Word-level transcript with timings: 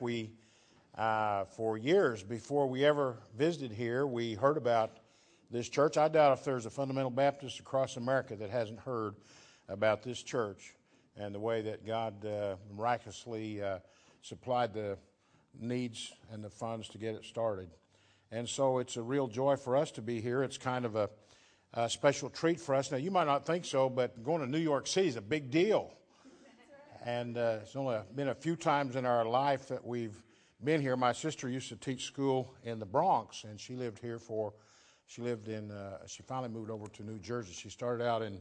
We, 0.00 0.30
uh, 0.96 1.44
for 1.44 1.76
years 1.76 2.22
before 2.22 2.68
we 2.68 2.84
ever 2.84 3.16
visited 3.36 3.72
here, 3.72 4.06
we 4.06 4.34
heard 4.34 4.56
about 4.56 4.98
this 5.50 5.68
church. 5.68 5.96
I 5.96 6.08
doubt 6.08 6.38
if 6.38 6.44
there's 6.44 6.66
a 6.66 6.70
fundamental 6.70 7.10
Baptist 7.10 7.58
across 7.58 7.96
America 7.96 8.36
that 8.36 8.50
hasn't 8.50 8.80
heard 8.80 9.16
about 9.68 10.02
this 10.02 10.22
church 10.22 10.74
and 11.16 11.34
the 11.34 11.40
way 11.40 11.62
that 11.62 11.84
God 11.84 12.24
uh, 12.24 12.56
miraculously 12.76 13.62
uh, 13.62 13.78
supplied 14.22 14.72
the 14.72 14.98
needs 15.58 16.12
and 16.32 16.44
the 16.44 16.50
funds 16.50 16.88
to 16.90 16.98
get 16.98 17.14
it 17.14 17.24
started. 17.24 17.70
And 18.30 18.48
so 18.48 18.78
it's 18.78 18.96
a 18.96 19.02
real 19.02 19.26
joy 19.26 19.56
for 19.56 19.76
us 19.76 19.90
to 19.92 20.02
be 20.02 20.20
here. 20.20 20.42
It's 20.42 20.58
kind 20.58 20.84
of 20.84 20.94
a, 20.94 21.10
a 21.74 21.90
special 21.90 22.30
treat 22.30 22.60
for 22.60 22.74
us. 22.74 22.92
Now, 22.92 22.98
you 22.98 23.10
might 23.10 23.26
not 23.26 23.46
think 23.46 23.64
so, 23.64 23.88
but 23.88 24.22
going 24.22 24.42
to 24.42 24.46
New 24.46 24.58
York 24.58 24.86
City 24.86 25.08
is 25.08 25.16
a 25.16 25.22
big 25.22 25.50
deal. 25.50 25.92
And 27.08 27.38
uh, 27.38 27.60
it's 27.62 27.74
only 27.74 27.96
been 28.14 28.28
a 28.28 28.34
few 28.34 28.54
times 28.54 28.94
in 28.94 29.06
our 29.06 29.24
life 29.24 29.66
that 29.68 29.82
we've 29.82 30.22
been 30.62 30.82
here. 30.82 30.94
My 30.94 31.12
sister 31.12 31.48
used 31.48 31.70
to 31.70 31.76
teach 31.76 32.04
school 32.04 32.54
in 32.64 32.78
the 32.78 32.84
Bronx, 32.84 33.44
and 33.44 33.58
she 33.58 33.76
lived 33.76 33.98
here 33.98 34.18
for, 34.18 34.52
she 35.06 35.22
lived 35.22 35.48
in, 35.48 35.70
uh, 35.70 36.06
she 36.06 36.22
finally 36.22 36.50
moved 36.50 36.70
over 36.70 36.86
to 36.86 37.02
New 37.02 37.18
Jersey. 37.18 37.54
She 37.54 37.70
started 37.70 38.04
out 38.04 38.20
in 38.20 38.38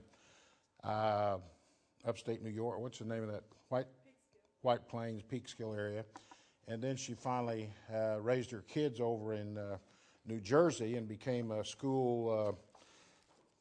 uh, 0.83 1.37
upstate 2.05 2.43
New 2.43 2.49
York. 2.49 2.81
What's 2.81 2.99
the 2.99 3.05
name 3.05 3.23
of 3.23 3.31
that? 3.31 3.43
White, 3.69 3.87
White 4.63 4.85
Plains, 4.89 5.23
Peekskill 5.23 5.73
area. 5.73 6.03
And 6.67 6.81
then 6.81 6.97
she 6.97 7.13
finally 7.13 7.69
uh, 7.95 8.19
raised 8.19 8.51
her 8.51 8.65
kids 8.67 8.99
over 8.99 9.31
in 9.31 9.57
uh, 9.57 9.77
New 10.25 10.41
Jersey 10.41 10.97
and 10.97 11.07
became 11.07 11.51
a 11.51 11.63
school 11.63 12.49
uh, 12.49 12.51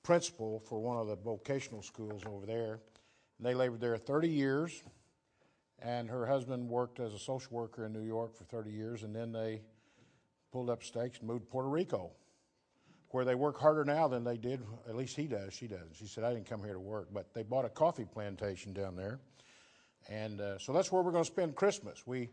principal 0.03 0.59
for 0.59 0.81
one 0.81 0.97
of 0.97 1.07
the 1.07 1.15
vocational 1.15 1.83
schools 1.83 2.23
over 2.27 2.45
there. 2.45 2.81
And 3.39 3.47
They 3.47 3.55
labored 3.55 3.81
there 3.81 3.97
30 3.97 4.29
years, 4.29 4.83
and 5.81 6.09
her 6.09 6.27
husband 6.27 6.69
worked 6.69 7.01
as 7.01 7.13
a 7.13 7.19
social 7.19 7.57
worker 7.57 7.87
in 7.87 7.93
New 7.93 8.03
York 8.03 8.37
for 8.37 8.45
30 8.45 8.71
years, 8.71 9.03
and 9.03 9.15
then 9.15 9.33
they 9.33 9.63
pulled 10.53 10.71
up 10.71 10.83
stakes 10.83 11.19
and 11.19 11.29
moved 11.29 11.45
to 11.45 11.51
Puerto 11.51 11.69
Rico, 11.69 12.11
where 13.11 13.25
they 13.25 13.35
work 13.35 13.59
harder 13.59 13.85
now 13.85 14.09
than 14.09 14.25
they 14.25 14.37
did. 14.37 14.63
At 14.89 14.97
least 14.97 15.17
he 15.17 15.27
does. 15.27 15.53
She 15.53 15.67
doesn't. 15.67 15.95
She 15.95 16.07
said, 16.07 16.25
"I 16.25 16.33
didn't 16.33 16.49
come 16.49 16.63
here 16.63 16.75
to 16.75 16.81
work," 16.81 17.09
but 17.13 17.35
they 17.35 17.43
bought 17.43 17.65
a 17.65 17.69
coffee 17.71 18.07
plantation 18.07 18.73
down 18.73 18.97
there, 18.97 19.21
and 20.09 20.41
uh, 20.41 20.59
so 20.59 20.73
that's 20.73 20.91
where 20.91 21.03
we're 21.03 21.13
going 21.13 21.25
to 21.25 21.31
spend 21.31 21.55
Christmas. 21.55 22.07
We. 22.07 22.31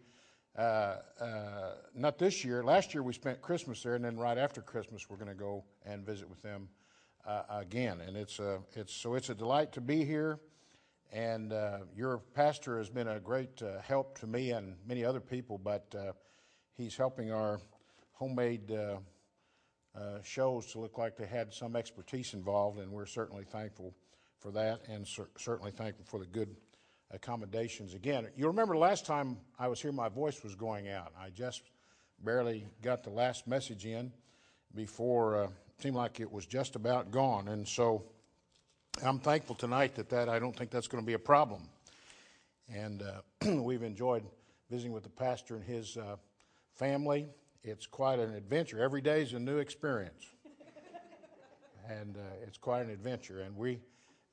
Uh, 0.56 0.98
uh, 1.20 1.72
not 1.96 2.20
this 2.20 2.46
year. 2.46 2.64
Last 2.64 2.94
year 2.94 3.02
we 3.02 3.12
spent 3.12 3.42
Christmas 3.42 3.81
there, 3.81 3.96
and 3.96 4.06
then 4.06 4.18
right 4.18 4.38
after 4.38 4.62
Christmas 4.62 5.09
we're 5.09 5.18
going 5.18 5.30
to 5.30 5.34
go 5.34 5.64
and 5.84 6.06
visit 6.06 6.30
with 6.30 6.44
them 6.44 6.70
uh, 7.25 7.42
again. 7.50 8.02
And 8.02 8.16
it's 8.16 8.38
a, 8.38 8.59
it's 8.75 8.94
so 8.94 9.16
it's 9.16 9.30
a 9.30 9.34
delight 9.34 9.72
to 9.73 9.81
be 9.81 10.06
here. 10.06 10.40
And 11.14 11.53
uh, 11.53 11.78
your 11.95 12.17
pastor 12.33 12.80
has 12.80 12.89
been 12.89 13.08
a 13.08 13.19
great 13.19 13.61
uh, 13.61 13.80
help 13.81 14.17
to 14.22 14.28
me 14.28 14.50
and 14.50 14.73
many 14.88 15.06
other 15.06 15.19
people, 15.19 15.59
but 15.59 15.94
uh, 15.95 16.14
he's 16.75 16.97
helping 16.97 17.31
our 17.31 17.59
homemade 18.14 18.72
uh, 18.72 18.97
uh, 19.95 20.23
shows 20.23 20.66
to 20.72 20.80
look 20.80 20.97
like 20.97 21.16
they 21.16 21.28
had 21.28 21.53
some 21.53 21.75
expertise 21.75 22.34
involved, 22.34 22.80
and 22.80 22.91
we're 22.91 23.06
certainly 23.06 23.44
thankful 23.44 23.94
for 24.39 24.50
that 24.50 24.81
and 24.89 25.08
cer- 25.08 25.30
certainly 25.38 25.69
thankful 25.69 26.03
for 26.03 26.19
the 26.19 26.25
good 26.25 26.56
accommodations. 27.11 27.94
Again, 27.94 28.28
you 28.36 28.47
remember 28.47 28.75
last 28.75 29.06
time 29.06 29.38
I 29.59 29.67
was 29.67 29.80
here, 29.80 29.91
my 29.91 30.09
voice 30.09 30.44
was 30.44 30.56
going 30.56 30.89
out. 30.89 31.14
I 31.16 31.30
just 31.30 31.61
barely 32.23 32.66
got 32.81 33.03
the 33.03 33.11
last 33.11 33.45
message 33.47 33.86
in 33.86 34.11
before 34.73 35.44
uh, 35.44 35.44
it 35.44 35.81
seemed 35.84 35.95
like 35.95 36.19
it 36.19 36.31
was 36.31 36.47
just 36.47 36.75
about 36.75 37.11
gone. 37.11 37.50
And 37.50 37.67
so 37.67 38.06
I'm 39.02 39.20
thankful 39.20 39.56
tonight 39.56 39.96
that, 39.96 40.10
that 40.10 40.30
I 40.30 40.40
don't 40.40 40.56
think 40.56 40.70
that's 40.70 40.88
going 40.88 41.04
to 41.04 41.06
be 41.06 41.14
a 41.14 41.20
problem. 41.20 41.64
And 42.74 43.02
uh, 43.02 43.52
we've 43.62 43.84
enjoyed 43.84 44.24
visiting 44.70 44.94
with 44.94 45.04
the 45.04 45.10
pastor 45.10 45.56
and 45.56 45.64
his 45.66 45.98
uh, 45.98 46.16
family. 46.74 47.28
It's 47.64 47.86
quite 47.86 48.20
an 48.20 48.34
adventure. 48.34 48.82
Every 48.82 49.02
day 49.02 49.22
is 49.22 49.34
a 49.34 49.40
new 49.40 49.58
experience. 49.58 50.26
and 51.90 52.16
uh, 52.16 52.20
it's 52.44 52.58
quite 52.58 52.86
an 52.86 52.92
adventure. 52.92 53.42
And 53.42 53.58
we, 53.58 53.80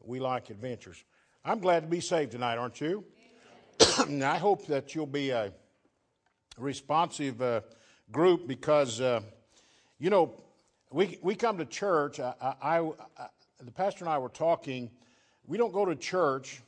we 0.04 0.20
like 0.20 0.50
adventures. 0.50 1.03
I'm 1.44 1.59
glad 1.59 1.81
to 1.81 1.88
be 1.88 2.00
saved 2.00 2.32
tonight, 2.32 2.56
aren't 2.56 2.81
you? 2.81 3.04
I 4.22 4.38
hope 4.38 4.66
that 4.66 4.94
you'll 4.94 5.06
be 5.06 5.31
a 5.31 5.53
responsive 6.59 7.41
uh, 7.43 7.62
group 8.12 8.47
because, 8.47 9.00
uh, 9.00 9.22
you 9.99 10.10
know, 10.10 10.34
we, 10.93 11.19
we 11.22 11.34
come 11.34 11.59
to 11.59 11.65
church. 11.65 12.20
I, 12.20 12.88
the 13.62 13.71
pastor 13.71 14.04
and 14.04 14.12
I 14.12 14.19
were 14.19 14.28
talking. 14.31 14.91
We 15.47 15.59
don't 15.59 15.72
go 15.72 15.84
to 15.84 15.94
church 15.94 16.62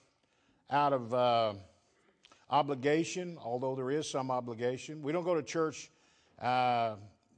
out 0.70 0.92
of 0.92 1.14
uh, 1.14 1.54
obligation, 2.50 3.38
although 3.42 3.74
there 3.74 3.90
is 3.90 4.10
some 4.10 4.30
obligation. 4.30 5.02
We 5.02 5.12
don't 5.12 5.24
go 5.24 5.34
to 5.34 5.42
church 5.42 5.90
uh, 6.40 6.96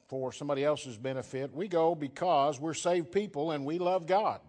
for 0.09 0.32
somebody 0.32 0.64
else's 0.64 0.97
benefit. 0.97 1.54
We 1.54 1.69
go 1.69 1.94
because 1.94 2.59
we're 2.59 2.75
saved 2.75 3.12
people 3.12 3.53
and 3.53 3.64
we 3.64 3.78
love 3.78 4.06
God. 4.06 4.41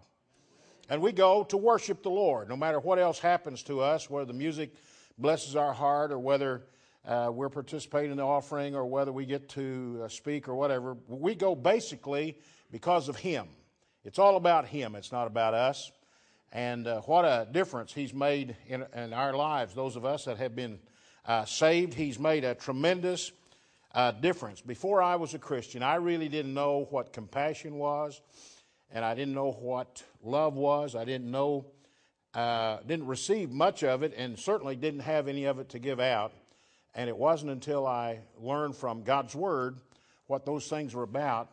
And 0.88 1.00
we 1.00 1.12
go 1.12 1.44
to 1.44 1.56
worship 1.56 2.02
the 2.02 2.10
Lord, 2.10 2.48
no 2.48 2.56
matter 2.56 2.78
what 2.78 2.98
else 2.98 3.18
happens 3.18 3.62
to 3.64 3.80
us, 3.80 4.08
whether 4.08 4.26
the 4.26 4.32
music 4.32 4.72
blesses 5.18 5.56
our 5.56 5.72
heart 5.72 6.12
or 6.12 6.18
whether 6.18 6.62
uh, 7.06 7.30
we're 7.32 7.48
participating 7.48 8.10
in 8.10 8.16
the 8.16 8.26
offering 8.26 8.74
or 8.74 8.86
whether 8.86 9.12
we 9.12 9.24
get 9.26 9.48
to 9.50 10.02
uh, 10.04 10.08
speak 10.08 10.48
or 10.48 10.54
whatever. 10.54 10.96
We 11.08 11.34
go 11.34 11.54
basically 11.54 12.38
because 12.70 13.08
of 13.08 13.16
Him. 13.16 13.48
It's 14.06 14.20
all 14.20 14.36
about 14.36 14.66
Him, 14.66 14.94
it's 14.94 15.10
not 15.10 15.26
about 15.26 15.52
us. 15.52 15.90
And 16.52 16.86
uh, 16.86 17.00
what 17.00 17.24
a 17.24 17.48
difference 17.50 17.92
He's 17.92 18.14
made 18.14 18.54
in, 18.68 18.86
in, 18.94 19.12
our 19.12 19.34
lives, 19.34 19.74
those 19.74 19.96
of 19.96 20.04
us 20.04 20.26
that 20.26 20.38
have 20.38 20.54
been 20.54 20.78
uh, 21.26 21.44
saved. 21.44 21.92
He's 21.92 22.16
made 22.16 22.44
a 22.44 22.54
tremendous 22.54 23.32
uh, 23.92 24.12
difference. 24.12 24.60
Before 24.60 25.02
I 25.02 25.16
was 25.16 25.34
a 25.34 25.40
Christian, 25.40 25.82
I 25.82 25.96
really 25.96 26.28
didn't 26.28 26.54
know 26.54 26.86
what 26.90 27.12
compassion 27.12 27.78
was, 27.78 28.20
and 28.92 29.04
I 29.04 29.16
didn't 29.16 29.34
know 29.34 29.50
what 29.50 30.04
love 30.22 30.54
was. 30.54 30.94
I 30.94 31.04
didn't 31.04 31.32
know, 31.32 31.66
uh, 32.32 32.78
didn't 32.86 33.08
receive 33.08 33.50
much 33.50 33.82
of 33.82 34.04
it, 34.04 34.14
and 34.16 34.38
certainly 34.38 34.76
didn't 34.76 35.00
have 35.00 35.26
any 35.26 35.46
of 35.46 35.58
it 35.58 35.70
to 35.70 35.80
give 35.80 35.98
out. 35.98 36.32
And 36.94 37.08
it 37.08 37.16
wasn't 37.16 37.50
until 37.50 37.84
I 37.88 38.20
learned 38.40 38.76
from 38.76 39.02
God's 39.02 39.34
Word 39.34 39.78
what 40.28 40.46
those 40.46 40.68
things 40.68 40.94
were 40.94 41.02
about 41.02 41.50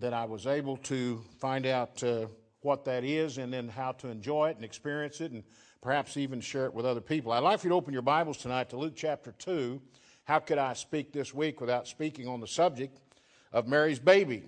that 0.00 0.14
I 0.14 0.24
was 0.24 0.46
able 0.46 0.78
to 0.78 1.22
find 1.38 1.66
out 1.66 2.02
uh, 2.02 2.26
what 2.62 2.86
that 2.86 3.04
is 3.04 3.36
and 3.36 3.52
then 3.52 3.68
how 3.68 3.92
to 3.92 4.08
enjoy 4.08 4.48
it 4.48 4.56
and 4.56 4.64
experience 4.64 5.20
it 5.20 5.30
and 5.30 5.44
perhaps 5.82 6.16
even 6.16 6.40
share 6.40 6.64
it 6.64 6.74
with 6.74 6.86
other 6.86 7.02
people. 7.02 7.32
I'd 7.32 7.40
like 7.40 7.60
for 7.60 7.66
you 7.66 7.70
to 7.70 7.76
open 7.76 7.92
your 7.92 8.02
Bibles 8.02 8.38
tonight 8.38 8.70
to 8.70 8.78
Luke 8.78 8.94
chapter 8.96 9.32
2. 9.32 9.80
How 10.24 10.38
could 10.38 10.58
I 10.58 10.72
speak 10.72 11.12
this 11.12 11.34
week 11.34 11.60
without 11.60 11.86
speaking 11.86 12.28
on 12.28 12.40
the 12.40 12.46
subject 12.46 12.98
of 13.52 13.68
Mary's 13.68 13.98
baby? 13.98 14.42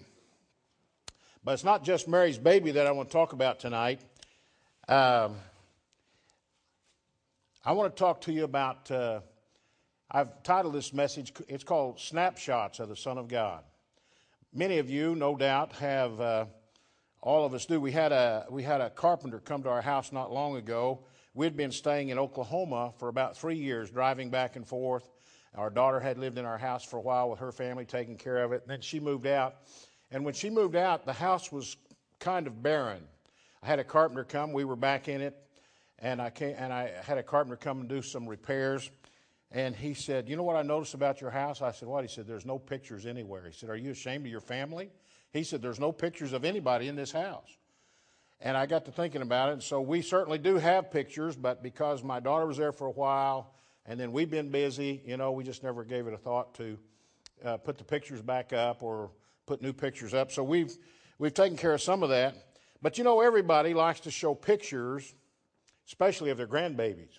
But 1.45 1.53
it's 1.53 1.65
not 1.65 1.85
just 1.85 2.09
Mary's 2.09 2.39
baby 2.39 2.73
that 2.73 2.87
I 2.87 2.93
want 2.93 3.11
to 3.11 3.13
talk 3.13 3.35
about 3.35 3.61
tonight. 3.61 4.01
Um, 4.89 5.37
I 7.65 7.73
want 7.73 7.95
to 7.95 7.99
talk 7.99 8.23
to 8.23 8.33
you 8.33 8.45
about, 8.45 8.91
uh, 8.91 9.21
I've 10.11 10.43
titled 10.45 10.75
this 10.75 10.95
message, 10.95 11.33
it's 11.47 11.65
called 11.65 12.01
Snapshots 12.01 12.81
of 12.81 12.89
the 12.89 12.97
Son 12.97 13.19
of 13.19 13.29
God. 13.29 13.65
Many 14.55 14.77
of 14.77 14.91
you, 14.91 15.15
no 15.15 15.35
doubt, 15.35 15.73
have, 15.77 16.21
uh, 16.21 16.45
all 17.23 17.47
of 17.47 17.55
us 17.55 17.65
do. 17.65 17.81
We 17.81 17.91
had, 17.91 18.13
a, 18.13 18.45
we 18.51 18.63
had 18.63 18.83
a 18.83 18.91
carpenter 18.91 19.39
come 19.39 19.63
to 19.63 19.71
our 19.71 19.81
house 19.81 20.13
not 20.13 20.31
long 20.31 20.57
ago. 20.57 21.07
We'd 21.33 21.57
been 21.57 21.73
staying 21.73 22.11
in 22.11 22.19
Oklahoma 22.19 22.93
for 22.99 23.09
about 23.09 23.35
three 23.35 23.57
years, 23.57 23.91
driving 23.91 24.29
back 24.29 24.57
and 24.57 24.69
forth. 24.69 25.09
Our 25.55 25.71
daughter 25.71 26.01
had 26.01 26.19
lived 26.19 26.37
in 26.37 26.45
our 26.45 26.59
house 26.59 26.85
for 26.85 26.99
a 26.99 27.01
while 27.01 27.31
with 27.31 27.39
her 27.39 27.51
family, 27.51 27.87
taking 27.87 28.19
care 28.19 28.45
of 28.45 28.53
it. 28.53 28.61
And 28.61 28.71
then 28.71 28.83
she 28.83 29.01
moved 29.01 29.27
out. 29.27 29.55
And 30.11 30.23
when 30.23 30.35
she 30.35 30.51
moved 30.51 30.77
out, 30.77 31.07
the 31.07 31.15
house 31.15 31.51
was 31.51 31.79
kind 32.19 32.47
of 32.47 32.63
barren. 32.63 33.05
I 33.63 33.69
had 33.69 33.79
a 33.79 33.85
carpenter 33.85 34.25
come. 34.25 34.53
We 34.53 34.67
were 34.67 34.77
back 34.77 35.09
in 35.09 35.23
it, 35.23 35.35
and 35.99 36.21
I 36.21 36.29
came, 36.29 36.57
and 36.59 36.75
I 36.75 36.93
had 37.03 37.17
a 37.17 37.23
carpenter 37.23 37.57
come 37.57 37.81
and 37.81 37.89
do 37.89 38.03
some 38.03 38.29
repairs. 38.29 38.91
And 39.53 39.77
he 39.77 39.93
said, 39.93 40.29
You 40.29 40.37
know 40.37 40.43
what 40.43 40.57
I 40.57 40.63
noticed 40.63 40.95
about 40.95 41.21
your 41.21 41.31
house? 41.31 41.61
I 41.61 41.73
said, 41.73 41.89
What? 41.89 42.03
He 42.03 42.09
said, 42.09 42.27
There's 42.27 42.47
no 42.47 42.59
pictures 42.59 43.07
anywhere. 43.07 43.45
He 43.47 43.53
said, 43.53 43.69
Are 43.69 43.77
you 43.77 43.91
ashamed 43.91 44.25
of 44.25 44.31
your 44.31 44.41
family? 44.41 44.91
He 45.33 45.45
said, 45.45 45.61
There's 45.61 45.79
no 45.79 45.93
pictures 45.93 46.33
of 46.33 46.45
anybody 46.45 46.89
in 46.89 46.97
this 46.97 47.13
house. 47.13 47.57
And 48.41 48.57
I 48.57 48.67
got 48.67 48.87
to 48.87 48.91
thinking 48.91 49.23
about 49.23 49.51
it. 49.51 49.53
And 49.53 49.63
so 49.63 49.81
we 49.81 50.03
certainly 50.03 50.39
do 50.39 50.57
have 50.57 50.91
pictures, 50.91 51.37
but 51.37 51.63
because 51.63 52.03
my 52.03 52.19
daughter 52.19 52.47
was 52.47 52.57
there 52.57 52.73
for 52.73 52.89
a 52.89 52.91
while 52.91 53.55
and 53.87 54.01
then 54.01 54.11
we've 54.11 54.31
been 54.31 54.51
busy, 54.51 55.01
you 55.07 55.17
know, 55.17 55.33
we 55.33 55.45
just 55.45 55.63
never 55.63 55.85
gave 55.85 56.07
it 56.07 56.15
a 56.15 56.19
thought 56.19 56.55
to 56.55 56.79
uh, 57.45 57.57
put 57.59 57.79
the 57.79 57.85
pictures 57.85 58.21
back 58.21 58.53
up 58.53 58.83
or 58.83 59.11
put 59.47 59.63
new 59.63 59.73
pictures 59.73 60.15
up. 60.15 60.33
So 60.33 60.43
we've, 60.43 60.77
we've 61.19 61.35
taken 61.35 61.57
care 61.57 61.75
of 61.75 61.83
some 61.83 62.03
of 62.03 62.09
that. 62.09 62.35
But 62.81 62.99
you 62.99 63.05
know, 63.05 63.21
everybody 63.21 63.75
likes 63.75 64.01
to 64.01 64.11
show 64.11 64.35
pictures, 64.35 65.15
especially 65.87 66.31
of 66.31 66.37
their 66.37 66.49
grandbabies. 66.49 67.19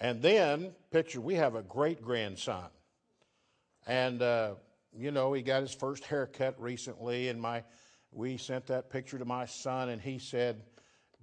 And 0.00 0.20
then, 0.20 0.72
picture, 0.90 1.20
we 1.20 1.34
have 1.34 1.54
a 1.54 1.62
great 1.62 2.02
grandson. 2.02 2.66
And, 3.86 4.22
uh, 4.22 4.54
you 4.96 5.10
know, 5.10 5.32
he 5.32 5.42
got 5.42 5.62
his 5.62 5.74
first 5.74 6.04
haircut 6.04 6.60
recently, 6.60 7.28
and 7.28 7.40
my, 7.40 7.62
we 8.12 8.36
sent 8.36 8.66
that 8.66 8.90
picture 8.90 9.18
to 9.18 9.24
my 9.24 9.46
son, 9.46 9.90
and 9.90 10.00
he 10.00 10.18
said, 10.18 10.62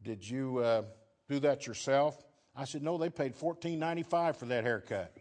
Did 0.03 0.27
you 0.27 0.59
uh, 0.59 0.83
do 1.29 1.39
that 1.39 1.67
yourself? 1.67 2.23
I 2.55 2.65
said, 2.65 2.83
No, 2.83 2.97
they 2.97 3.09
paid 3.09 3.35
$14.95 3.35 4.35
for 4.35 4.45
that 4.45 4.63
haircut. 4.63 5.15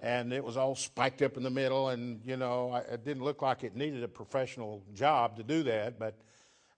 and 0.00 0.32
it 0.32 0.44
was 0.44 0.56
all 0.56 0.74
spiked 0.74 1.22
up 1.22 1.36
in 1.36 1.42
the 1.42 1.50
middle, 1.50 1.88
and 1.88 2.20
you 2.24 2.36
know, 2.36 2.70
I, 2.70 2.80
it 2.80 3.04
didn't 3.04 3.24
look 3.24 3.42
like 3.42 3.64
it 3.64 3.74
needed 3.74 4.02
a 4.02 4.08
professional 4.08 4.82
job 4.94 5.36
to 5.36 5.42
do 5.42 5.62
that. 5.64 5.98
But 5.98 6.14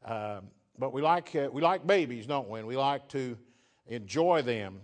uh, 0.05 0.41
but 0.79 0.93
we 0.93 1.03
like 1.03 1.35
uh, 1.35 1.49
we 1.53 1.63
like 1.63 1.87
babies, 1.87 2.27
don't 2.27 2.49
we? 2.49 2.61
And 2.61 2.69
we 2.69 2.77
like 2.77 3.09
to 3.09 3.37
enjoy 3.89 4.43
them. 4.43 4.81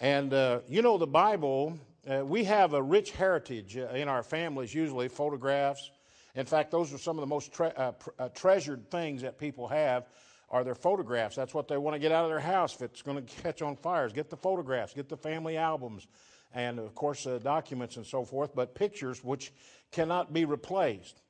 And 0.00 0.32
uh, 0.32 0.60
you 0.66 0.80
know, 0.80 0.96
the 0.96 1.06
Bible, 1.06 1.78
uh, 2.08 2.24
we 2.24 2.44
have 2.44 2.72
a 2.72 2.82
rich 2.82 3.10
heritage 3.10 3.76
uh, 3.76 3.88
in 3.88 4.08
our 4.08 4.22
families. 4.22 4.74
Usually, 4.74 5.08
photographs. 5.08 5.90
In 6.34 6.46
fact, 6.46 6.70
those 6.70 6.92
are 6.94 6.98
some 6.98 7.18
of 7.18 7.20
the 7.20 7.26
most 7.26 7.52
tre- 7.52 7.72
uh, 7.76 7.92
pr- 7.92 8.10
treasured 8.34 8.90
things 8.90 9.20
that 9.22 9.36
people 9.38 9.68
have 9.68 10.08
are 10.48 10.64
their 10.64 10.74
photographs. 10.74 11.36
That's 11.36 11.52
what 11.52 11.68
they 11.68 11.76
want 11.76 11.94
to 11.94 11.98
get 11.98 12.12
out 12.12 12.24
of 12.24 12.30
their 12.30 12.40
house 12.40 12.74
if 12.74 12.82
it's 12.82 13.02
going 13.02 13.24
to 13.26 13.42
catch 13.42 13.60
on 13.60 13.76
fires. 13.76 14.12
Get 14.14 14.30
the 14.30 14.38
photographs, 14.38 14.94
get 14.94 15.10
the 15.10 15.18
family 15.18 15.58
albums, 15.58 16.06
and 16.54 16.78
of 16.78 16.94
course, 16.94 17.26
uh, 17.26 17.38
documents 17.38 17.96
and 17.96 18.06
so 18.06 18.24
forth, 18.24 18.54
but 18.54 18.74
pictures 18.74 19.22
which 19.22 19.52
cannot 19.92 20.32
be 20.32 20.46
replaced. 20.46 21.20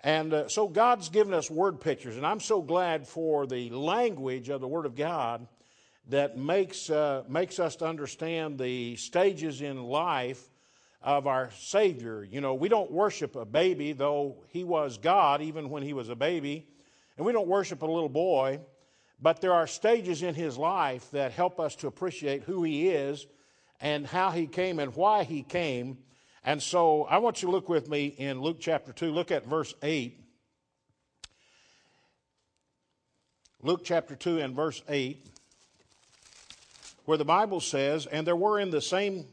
And 0.00 0.32
uh, 0.32 0.48
so 0.48 0.66
God's 0.66 1.08
given 1.08 1.34
us 1.34 1.50
word 1.50 1.80
pictures, 1.80 2.16
and 2.16 2.26
I'm 2.26 2.40
so 2.40 2.62
glad 2.62 3.06
for 3.06 3.46
the 3.46 3.70
language 3.70 4.48
of 4.48 4.60
the 4.60 4.68
Word 4.68 4.86
of 4.86 4.96
God 4.96 5.46
that 6.08 6.36
makes, 6.36 6.90
uh, 6.90 7.24
makes 7.28 7.58
us 7.58 7.76
to 7.76 7.86
understand 7.86 8.58
the 8.58 8.96
stages 8.96 9.60
in 9.60 9.82
life 9.82 10.48
of 11.02 11.26
our 11.26 11.50
Savior. 11.58 12.24
You 12.24 12.40
know, 12.40 12.54
we 12.54 12.68
don't 12.68 12.90
worship 12.90 13.36
a 13.36 13.44
baby, 13.44 13.92
though 13.92 14.44
He 14.48 14.64
was 14.64 14.98
God 14.98 15.42
even 15.42 15.70
when 15.70 15.82
He 15.82 15.92
was 15.92 16.08
a 16.08 16.16
baby, 16.16 16.66
and 17.16 17.26
we 17.26 17.32
don't 17.32 17.48
worship 17.48 17.82
a 17.82 17.86
little 17.86 18.08
boy, 18.08 18.60
but 19.20 19.40
there 19.40 19.52
are 19.52 19.66
stages 19.66 20.22
in 20.22 20.34
His 20.34 20.56
life 20.56 21.10
that 21.12 21.32
help 21.32 21.60
us 21.60 21.74
to 21.76 21.86
appreciate 21.86 22.42
who 22.44 22.62
He 22.62 22.88
is 22.88 23.26
and 23.80 24.06
how 24.06 24.30
he 24.30 24.46
came 24.46 24.78
and 24.78 24.94
why 24.94 25.24
he 25.24 25.42
came. 25.42 25.98
And 26.44 26.62
so 26.62 27.04
I 27.04 27.18
want 27.18 27.42
you 27.42 27.48
to 27.48 27.52
look 27.52 27.68
with 27.68 27.88
me 27.88 28.06
in 28.06 28.40
Luke 28.40 28.58
chapter 28.60 28.92
2. 28.92 29.12
Look 29.12 29.30
at 29.30 29.46
verse 29.46 29.74
8. 29.82 30.24
Luke 33.62 33.82
chapter 33.84 34.14
2 34.14 34.38
and 34.38 34.54
verse 34.54 34.82
8, 34.88 35.26
where 37.08 37.16
the 37.16 37.24
Bible 37.24 37.58
says, 37.58 38.04
And 38.04 38.26
there 38.26 38.36
were 38.36 38.60
in 38.60 38.68
the 38.68 38.82
same 38.82 39.24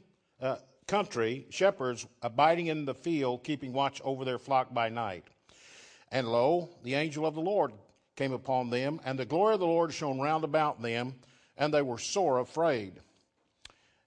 uh, 0.42 0.56
country 0.88 1.45
shepherds 1.50 2.07
abiding 2.22 2.68
in 2.68 2.86
the 2.86 2.94
field, 2.94 3.44
keeping 3.44 3.74
watch 3.74 4.01
over 4.06 4.24
their 4.24 4.39
flock 4.39 4.74
by 4.74 4.88
night. 4.88 5.25
And 6.10 6.31
lo, 6.31 6.69
the 6.83 6.94
angel 6.94 7.25
of 7.25 7.36
the 7.36 7.42
Lord 7.42 7.74
came 8.16 8.31
upon 8.31 8.69
them, 8.69 9.01
and 9.04 9.19
the 9.19 9.25
glory 9.25 9.56
of 9.56 9.60
the 9.60 9.66
Lord 9.66 9.94
shone 9.94 10.22
round 10.22 10.45
about 10.45 10.81
them, 10.81 11.16
and 11.57 11.74
they 11.74 11.81
were 11.81 11.98
sore 11.98 12.39
afraid. 12.39 12.94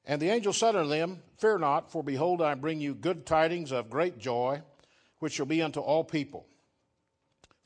And 0.07 0.19
the 0.23 0.31
angel 0.31 0.55
said 0.55 0.75
unto 0.75 0.89
them, 0.89 1.23
Fear 1.37 1.59
not, 1.59 1.93
for 1.93 2.03
behold, 2.03 2.41
I 2.41 2.55
bring 2.55 2.81
you 2.81 2.95
good 2.95 3.27
tidings 3.27 3.71
of 3.71 3.91
great 3.91 4.17
joy, 4.19 4.63
which 5.19 5.35
shall 5.35 5.45
be 5.45 5.61
unto 5.61 5.81
all 5.81 6.05
people. 6.05 6.47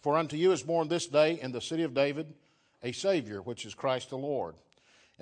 For 0.01 0.17
unto 0.17 0.37
you 0.37 0.51
is 0.51 0.65
born 0.65 0.89
this 0.89 1.07
day 1.07 1.39
in 1.41 1.53
the 1.53 1.61
city 1.61 1.85
of 1.85 1.95
David 1.95 2.35
a 2.83 2.91
Savior, 2.91 3.41
which 3.41 3.65
is 3.65 3.73
Christ 3.73 4.11
the 4.11 4.19
Lord. 4.19 4.57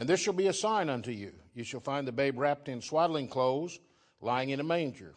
And 0.01 0.09
this 0.09 0.19
shall 0.19 0.33
be 0.33 0.47
a 0.47 0.55
sign 0.55 0.89
unto 0.89 1.11
you. 1.11 1.33
You 1.55 1.63
shall 1.63 1.81
find 1.81 2.09
the 2.09 2.13
babe 2.13 2.39
wrapped 2.39 2.71
in 2.71 2.81
swaddling 2.81 3.29
clothes, 3.29 3.79
lying 4.23 4.49
in 4.49 4.59
a 4.59 4.65
manger. 4.65 5.15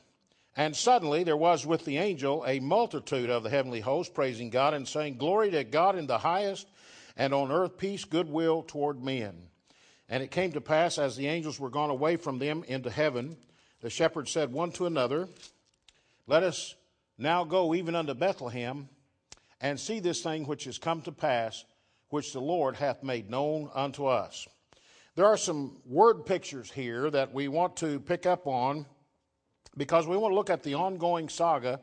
And 0.57 0.75
suddenly 0.75 1.23
there 1.23 1.37
was 1.37 1.65
with 1.65 1.85
the 1.85 1.99
angel 1.99 2.43
a 2.45 2.59
multitude 2.59 3.29
of 3.29 3.43
the 3.43 3.49
heavenly 3.49 3.79
host, 3.79 4.13
praising 4.13 4.49
God 4.49 4.73
and 4.73 4.85
saying, 4.85 5.17
Glory 5.17 5.51
to 5.51 5.63
God 5.63 5.97
in 5.97 6.05
the 6.05 6.17
highest, 6.17 6.67
and 7.15 7.33
on 7.33 7.49
earth 7.49 7.77
peace, 7.77 8.03
goodwill 8.03 8.61
toward 8.61 9.01
men. 9.01 9.47
And 10.09 10.21
it 10.21 10.31
came 10.31 10.51
to 10.51 10.59
pass, 10.59 10.97
as 10.97 11.15
the 11.15 11.27
angels 11.27 11.61
were 11.61 11.69
gone 11.69 11.89
away 11.89 12.17
from 12.17 12.37
them 12.37 12.65
into 12.67 12.89
heaven, 12.89 13.37
the 13.79 13.89
shepherds 13.89 14.31
said 14.31 14.51
one 14.51 14.73
to 14.73 14.85
another, 14.85 15.29
Let 16.27 16.43
us 16.43 16.75
now 17.17 17.45
go 17.45 17.73
even 17.73 17.95
unto 17.95 18.13
Bethlehem, 18.13 18.89
and 19.61 19.79
see 19.79 20.01
this 20.01 20.21
thing 20.21 20.45
which 20.45 20.67
is 20.67 20.77
come 20.77 21.01
to 21.03 21.13
pass, 21.13 21.63
which 22.09 22.33
the 22.33 22.41
Lord 22.41 22.75
hath 22.75 23.01
made 23.01 23.29
known 23.29 23.69
unto 23.73 24.07
us. 24.07 24.45
There 25.15 25.27
are 25.27 25.37
some 25.37 25.77
word 25.85 26.25
pictures 26.25 26.71
here 26.71 27.07
that 27.11 27.31
we 27.31 27.47
want 27.47 27.77
to 27.77 27.99
pick 27.99 28.25
up 28.25 28.47
on 28.47 28.87
because 29.77 30.07
we 30.07 30.17
want 30.17 30.31
to 30.31 30.35
look 30.35 30.49
at 30.49 30.63
the 30.63 30.73
ongoing 30.73 31.29
saga 31.29 31.81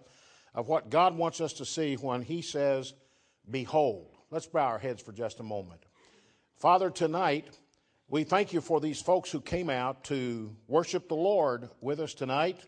of 0.52 0.66
what 0.66 0.90
God 0.90 1.16
wants 1.16 1.40
us 1.40 1.52
to 1.54 1.64
see 1.64 1.94
when 1.94 2.22
He 2.22 2.42
says, 2.42 2.92
Behold. 3.48 4.16
Let's 4.32 4.46
bow 4.46 4.66
our 4.66 4.78
heads 4.78 5.00
for 5.00 5.12
just 5.12 5.38
a 5.38 5.44
moment. 5.44 5.80
Father, 6.58 6.90
tonight, 6.90 7.56
we 8.08 8.24
thank 8.24 8.52
you 8.52 8.60
for 8.60 8.80
these 8.80 9.00
folks 9.00 9.30
who 9.30 9.40
came 9.40 9.70
out 9.70 10.02
to 10.04 10.54
worship 10.66 11.08
the 11.08 11.14
Lord 11.14 11.68
with 11.80 12.00
us 12.00 12.14
tonight. 12.14 12.58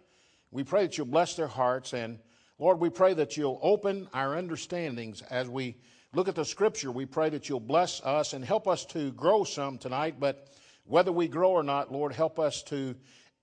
We 0.53 0.63
pray 0.63 0.83
that 0.83 0.97
you'll 0.97 1.09
bless 1.09 1.35
their 1.35 1.49
hearts. 1.49 1.93
And 1.93 2.21
Lord, 2.61 2.79
we 2.79 2.89
pray 2.89 3.15
that 3.15 3.37
you'll 3.37 3.59
open 3.63 4.09
our 4.15 4.37
understandings 4.37 5.23
as 5.23 5.49
we 5.49 5.77
look 6.15 6.29
at 6.29 6.35
the 6.35 6.45
scripture. 6.45 6.91
We 6.91 7.07
pray 7.07 7.31
that 7.31 7.49
you'll 7.49 7.61
bless 7.61 8.03
us 8.03 8.33
and 8.33 8.45
help 8.45 8.69
us 8.69 8.85
to 8.87 9.13
grow 9.13 9.45
some 9.45 9.79
tonight. 9.79 10.17
But 10.19 10.49
whether 10.85 11.13
we 11.13 11.29
grow 11.29 11.51
or 11.51 11.63
not, 11.63 11.93
Lord, 11.93 12.13
help 12.13 12.39
us 12.39 12.63
to 12.65 12.95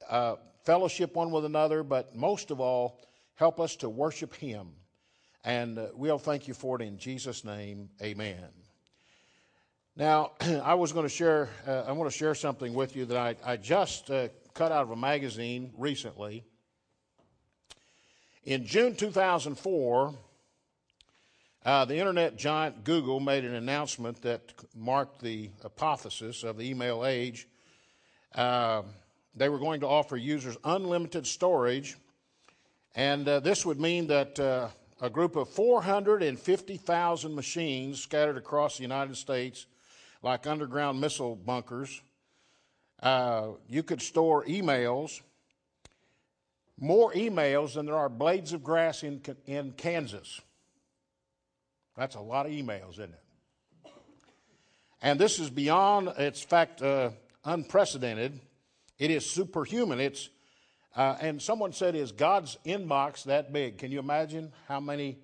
uh, 0.10 0.36
fellowship 0.66 1.16
one 1.16 1.31
with 1.31 1.45
another. 1.45 1.83
But 1.83 2.16
most 2.16 2.51
of 2.51 2.60
all, 2.60 3.01
help 3.36 3.60
us 3.60 3.75
to 3.77 3.89
worship 3.89 4.36
Him. 4.36 4.69
And 5.44 5.80
uh, 5.80 5.88
we'll 5.95 6.19
thank 6.19 6.48
you 6.48 6.54
for 6.54 6.80
it 6.81 6.86
in 6.86 6.98
Jesus' 6.98 7.44
name. 7.44 7.89
Amen. 8.01 8.50
Now, 9.95 10.31
I 10.42 10.75
was 10.75 10.94
going 10.94 11.06
to 11.06 11.13
share, 11.13 11.50
uh, 11.68 11.83
I 11.88 11.92
want 11.94 12.12
to 12.12 12.18
share 12.18 12.36
something 12.36 12.74
with 12.74 12.95
you 12.95 13.06
that 13.06 13.18
I, 13.18 13.36
I 13.54 13.57
just 13.57 14.12
uh, 14.12 14.27
cut 14.54 14.71
out 14.71 14.83
of 14.83 14.92
a 14.92 14.95
magazine 14.95 15.71
recently. 15.77 16.45
In 18.44 18.66
June 18.66 18.95
2004, 18.95 20.13
uh, 21.66 21.84
the 21.86 21.98
internet 21.98 22.38
giant 22.38 22.84
Google 22.86 23.20
made 23.20 23.44
an 23.44 23.54
announcement 23.54 24.22
that 24.22 24.54
marked 24.76 25.22
the 25.22 25.50
apotheosis 25.64 26.44
of 26.44 26.58
the 26.58 26.70
email 26.70 27.06
age. 27.06 27.48
Uh, 28.34 28.84
they 29.36 29.50
were 29.50 29.60
going 29.60 29.82
to 29.82 29.88
offer 29.88 30.16
users 30.16 30.58
unlimited 30.64 31.28
storage, 31.28 31.98
and 32.96 33.28
uh, 33.28 33.40
this 33.42 33.66
would 33.66 33.80
mean 33.80 34.08
that 34.08 34.40
uh, 34.40 34.70
a 35.02 35.10
group 35.10 35.36
of 35.36 35.50
450,000 35.50 37.36
machines 37.36 38.02
scattered 38.02 38.38
across 38.38 38.78
the 38.78 38.84
United 38.84 39.18
States 39.18 39.66
like 40.22 40.48
underground 40.48 41.00
missile 41.00 41.36
bunkers. 41.36 42.02
Uh, 43.02 43.50
you 43.68 43.84
could 43.84 44.02
store 44.02 44.46
emails, 44.46 45.22
more 46.80 47.12
emails 47.14 47.74
than 47.74 47.86
there 47.86 47.98
are 47.98 48.10
blades 48.10 48.54
of 48.54 48.64
grass 48.64 49.04
in, 49.04 49.22
in 49.45 49.72
Kansas. 49.72 50.42
That's 52.00 52.16
a 52.16 52.22
lot 52.22 52.46
of 52.46 52.54
emails, 52.54 52.92
isn't 52.92 53.14
it? 53.14 53.92
And 55.02 55.20
this 55.20 55.38
is 55.38 55.50
beyond, 55.50 56.08
it's 56.18 56.42
fact, 56.42 56.82
uh, 56.82 57.10
unprecedented. 57.44 58.40
It 58.98 59.12
is 59.12 59.30
superhuman. 59.30 60.00
It's, 60.00 60.30
uh, 60.96 61.18
and 61.20 61.42
someone 61.42 61.74
said, 61.74 61.96
is 61.96 62.14
God's 62.14 62.58
inbox 62.66 63.26
that 63.26 63.52
big? 63.52 63.80
Can 63.80 63.92
you 63.92 64.00
imagine 64.00 64.54
how 64.70 64.80
many 64.80 65.18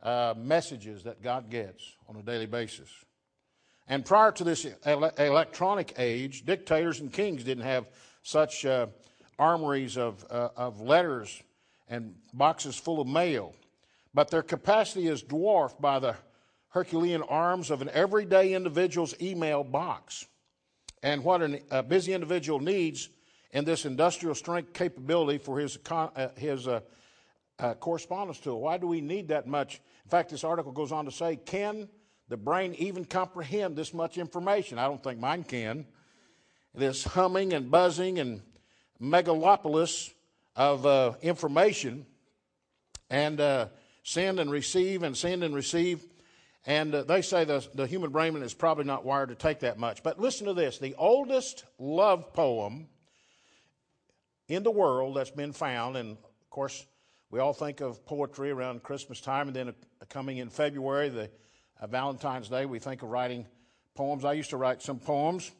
uh, 0.00 0.34
messages 0.36 1.02
that 1.02 1.22
God 1.22 1.50
gets 1.50 1.82
on 2.08 2.14
a 2.14 2.22
daily 2.22 2.46
basis? 2.46 2.88
And 3.88 4.04
prior 4.04 4.30
to 4.30 4.44
this 4.44 4.64
ele- 4.84 5.12
electronic 5.18 5.94
age, 5.98 6.44
dictators 6.46 7.00
and 7.00 7.12
kings 7.12 7.42
didn't 7.42 7.64
have 7.64 7.88
such 8.22 8.64
uh, 8.64 8.86
armories 9.40 9.98
of, 9.98 10.24
uh, 10.30 10.50
of 10.56 10.80
letters 10.80 11.42
and 11.88 12.14
boxes 12.32 12.76
full 12.76 13.00
of 13.00 13.08
mail. 13.08 13.56
But 14.14 14.30
their 14.30 14.42
capacity 14.42 15.08
is 15.08 15.22
dwarfed 15.22 15.80
by 15.80 15.98
the 15.98 16.16
Herculean 16.68 17.22
arms 17.22 17.70
of 17.70 17.82
an 17.82 17.90
everyday 17.92 18.54
individual's 18.54 19.14
email 19.20 19.64
box. 19.64 20.26
And 21.02 21.24
what 21.24 21.42
a 21.70 21.82
busy 21.82 22.12
individual 22.12 22.60
needs 22.60 23.08
in 23.52 23.64
this 23.64 23.84
industrial 23.84 24.34
strength 24.34 24.72
capability 24.72 25.38
for 25.38 25.58
his, 25.58 25.78
uh, 25.90 26.28
his 26.36 26.68
uh, 26.68 26.80
uh, 27.58 27.74
correspondence 27.74 28.38
tool. 28.38 28.60
Why 28.60 28.78
do 28.78 28.86
we 28.86 29.00
need 29.00 29.28
that 29.28 29.46
much? 29.46 29.80
In 30.04 30.10
fact, 30.10 30.30
this 30.30 30.44
article 30.44 30.72
goes 30.72 30.92
on 30.92 31.04
to 31.04 31.10
say, 31.10 31.36
can 31.36 31.88
the 32.28 32.36
brain 32.36 32.74
even 32.74 33.04
comprehend 33.04 33.76
this 33.76 33.92
much 33.92 34.16
information? 34.16 34.78
I 34.78 34.84
don't 34.84 35.02
think 35.02 35.18
mine 35.18 35.44
can. 35.44 35.86
This 36.74 37.04
humming 37.04 37.52
and 37.52 37.70
buzzing 37.70 38.18
and 38.18 38.40
megalopolis 39.00 40.10
of 40.56 40.86
uh, 40.86 41.14
information 41.20 42.06
and 43.10 43.40
uh, 43.40 43.66
send 44.02 44.40
and 44.40 44.50
receive 44.50 45.02
and 45.02 45.16
send 45.16 45.44
and 45.44 45.54
receive. 45.54 46.04
And 46.64 46.94
uh, 46.94 47.02
they 47.02 47.22
say 47.22 47.44
the, 47.44 47.66
the 47.74 47.86
human 47.86 48.10
brain 48.10 48.36
is 48.36 48.54
probably 48.54 48.84
not 48.84 49.04
wired 49.04 49.30
to 49.30 49.34
take 49.34 49.60
that 49.60 49.78
much. 49.78 50.02
But 50.02 50.20
listen 50.20 50.46
to 50.46 50.54
this 50.54 50.78
the 50.78 50.94
oldest 50.96 51.64
love 51.78 52.32
poem 52.32 52.88
in 54.48 54.62
the 54.62 54.70
world 54.70 55.16
that's 55.16 55.30
been 55.30 55.52
found, 55.52 55.96
and 55.96 56.12
of 56.12 56.50
course, 56.50 56.84
we 57.30 57.40
all 57.40 57.54
think 57.54 57.80
of 57.80 58.04
poetry 58.04 58.50
around 58.50 58.82
Christmas 58.82 59.20
time, 59.20 59.48
and 59.48 59.56
then 59.56 59.74
coming 60.10 60.36
in 60.36 60.50
February, 60.50 61.08
the 61.08 61.30
uh, 61.80 61.86
Valentine's 61.86 62.48
Day, 62.48 62.66
we 62.66 62.78
think 62.78 63.02
of 63.02 63.08
writing 63.08 63.46
poems. 63.94 64.24
I 64.24 64.34
used 64.34 64.50
to 64.50 64.56
write 64.56 64.82
some 64.82 64.98
poems, 64.98 65.50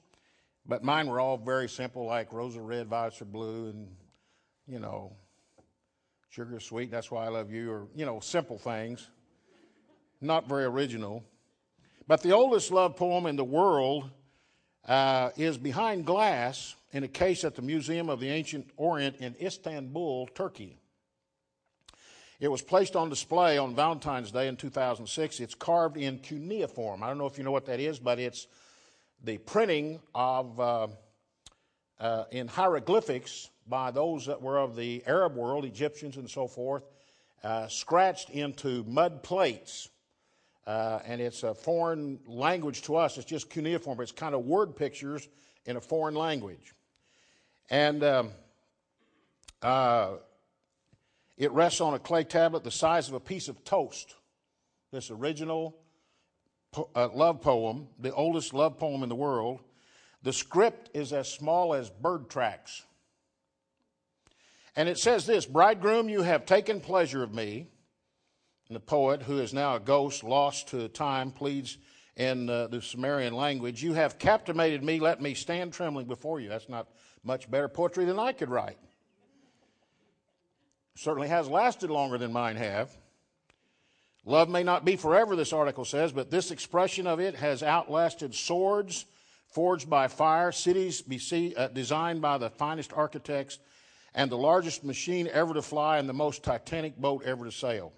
but 0.66 0.84
mine 0.84 1.08
were 1.08 1.18
all 1.18 1.38
very 1.38 1.68
simple, 1.68 2.04
like 2.04 2.32
roses 2.32 2.58
are 2.58 2.62
red, 2.62 2.88
violets 2.88 3.22
are 3.22 3.25
blue, 3.25 3.70
and 3.70 3.88
you 4.66 4.78
know, 4.78 5.16
sugar 6.32 6.58
sweet, 6.60 6.90
that's 6.90 7.10
why 7.10 7.26
I 7.26 7.28
love 7.28 7.50
you, 7.50 7.70
or, 7.70 7.86
you 7.94 8.06
know, 8.06 8.18
simple 8.18 8.56
things. 8.56 9.10
Not 10.18 10.48
very 10.48 10.64
original. 10.64 11.22
But 12.08 12.22
the 12.22 12.32
oldest 12.32 12.70
love 12.70 12.96
poem 12.96 13.26
in 13.26 13.36
the 13.36 13.44
world 13.44 14.08
uh, 14.88 15.28
is 15.36 15.58
behind 15.58 16.06
glass 16.06 16.74
in 16.90 17.04
a 17.04 17.08
case 17.08 17.44
at 17.44 17.54
the 17.54 17.60
Museum 17.60 18.08
of 18.08 18.18
the 18.18 18.30
Ancient 18.30 18.70
Orient 18.78 19.16
in 19.16 19.36
Istanbul, 19.42 20.26
Turkey. 20.28 20.78
It 22.40 22.48
was 22.48 22.62
placed 22.62 22.96
on 22.96 23.10
display 23.10 23.58
on 23.58 23.74
Valentine's 23.74 24.30
Day 24.30 24.48
in 24.48 24.56
2006. 24.56 25.38
It's 25.38 25.54
carved 25.54 25.98
in 25.98 26.18
cuneiform. 26.18 27.02
I 27.02 27.08
don't 27.08 27.18
know 27.18 27.26
if 27.26 27.36
you 27.36 27.44
know 27.44 27.52
what 27.52 27.66
that 27.66 27.78
is, 27.78 27.98
but 27.98 28.18
it's 28.18 28.46
the 29.22 29.36
printing 29.36 30.00
of 30.14 30.58
uh, 30.58 30.88
uh, 32.02 32.25
in 32.32 32.49
hieroglyphics 32.49 33.49
by 33.68 33.92
those 33.92 34.26
that 34.26 34.42
were 34.42 34.59
of 34.59 34.75
the 34.75 35.04
Arab 35.06 35.37
world, 35.37 35.64
Egyptians 35.64 36.16
and 36.16 36.28
so 36.28 36.49
forth, 36.49 36.82
uh, 37.44 37.68
scratched 37.68 38.28
into 38.30 38.85
mud 38.88 39.23
plates. 39.23 39.88
Uh, 40.66 40.99
and 41.06 41.21
it's 41.21 41.44
a 41.44 41.54
foreign 41.54 42.18
language 42.26 42.82
to 42.82 42.97
us. 42.97 43.18
It's 43.18 43.26
just 43.26 43.49
cuneiform. 43.50 44.00
It's 44.00 44.12
kind 44.12 44.35
of 44.35 44.44
word 44.44 44.76
pictures 44.76 45.28
in 45.64 45.76
a 45.76 45.80
foreign 45.80 46.16
language. 46.16 46.75
And 47.71 48.02
um, 48.02 48.30
uh, 49.62 50.14
it 51.37 51.52
rests 51.52 51.80
on 51.80 51.94
a 51.94 52.00
clay 52.00 52.25
tablet 52.25 52.64
the 52.64 52.71
size 52.73 53.09
of 53.09 53.14
a 53.14 53.21
piece 53.21 53.49
of 53.49 53.62
toast. 53.64 54.16
This 54.90 55.11
original 55.11 55.76
po- 56.73 56.90
uh, 56.97 57.09
love 57.14 57.40
poem, 57.42 57.87
the 57.99 58.12
oldest 58.12 58.52
love 58.52 58.76
poem 58.78 59.04
in 59.04 59.09
the 59.09 59.14
world. 59.14 59.61
The 60.22 60.32
script 60.32 60.90
is 60.94 61.12
as 61.12 61.30
small 61.30 61.74
as 61.74 61.90
bird 61.90 62.30
tracks. 62.30 62.82
And 64.76 64.88
it 64.88 64.98
says 64.98 65.26
this 65.26 65.46
Bridegroom, 65.46 66.08
you 66.08 66.22
have 66.22 66.46
taken 66.46 66.80
pleasure 66.80 67.22
of 67.22 67.34
me. 67.34 67.66
And 68.68 68.76
the 68.76 68.80
poet, 68.80 69.22
who 69.22 69.38
is 69.38 69.52
now 69.52 69.76
a 69.76 69.80
ghost 69.80 70.24
lost 70.24 70.68
to 70.68 70.88
time, 70.88 71.32
pleads 71.32 71.76
in 72.16 72.48
uh, 72.48 72.68
the 72.68 72.80
Sumerian 72.80 73.34
language 73.34 73.82
You 73.82 73.94
have 73.94 74.18
captivated 74.18 74.82
me, 74.82 75.00
let 75.00 75.20
me 75.20 75.34
stand 75.34 75.72
trembling 75.72 76.06
before 76.06 76.40
you. 76.40 76.48
That's 76.48 76.68
not 76.68 76.88
much 77.24 77.50
better 77.50 77.68
poetry 77.68 78.04
than 78.04 78.18
I 78.18 78.32
could 78.32 78.50
write. 78.50 78.78
Certainly 80.94 81.28
has 81.28 81.48
lasted 81.48 81.90
longer 81.90 82.18
than 82.18 82.32
mine 82.32 82.56
have. 82.56 82.90
Love 84.24 84.48
may 84.48 84.62
not 84.62 84.84
be 84.84 84.96
forever, 84.96 85.34
this 85.34 85.52
article 85.52 85.84
says, 85.84 86.12
but 86.12 86.30
this 86.30 86.50
expression 86.52 87.06
of 87.06 87.18
it 87.18 87.34
has 87.34 87.62
outlasted 87.62 88.34
swords 88.34 89.04
forged 89.52 89.88
by 89.88 90.09
fire, 90.09 90.52
cities 90.52 91.02
uh, 91.56 91.68
designed 91.68 92.21
by 92.21 92.38
the 92.38 92.50
finest 92.50 92.92
architects, 92.92 93.59
and 94.14 94.30
the 94.30 94.37
largest 94.37 94.85
machine 94.85 95.28
ever 95.32 95.54
to 95.54 95.62
fly 95.62 95.99
and 95.99 96.09
the 96.09 96.12
most 96.14 96.42
titanic 96.42 96.97
boat 96.97 97.23
ever 97.25 97.44
to 97.44 97.52
sail. 97.52 97.92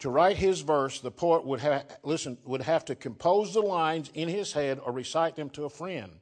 To 0.00 0.10
write 0.10 0.36
his 0.36 0.60
verse, 0.60 1.00
the 1.00 1.10
poet 1.10 1.44
would 1.46 1.60
have, 1.60 1.86
listen, 2.02 2.38
would 2.44 2.62
have 2.62 2.84
to 2.86 2.94
compose 2.94 3.54
the 3.54 3.60
lines 3.60 4.10
in 4.14 4.28
his 4.28 4.52
head 4.52 4.78
or 4.84 4.92
recite 4.92 5.36
them 5.36 5.50
to 5.50 5.64
a 5.64 5.70
friend. 5.70 6.12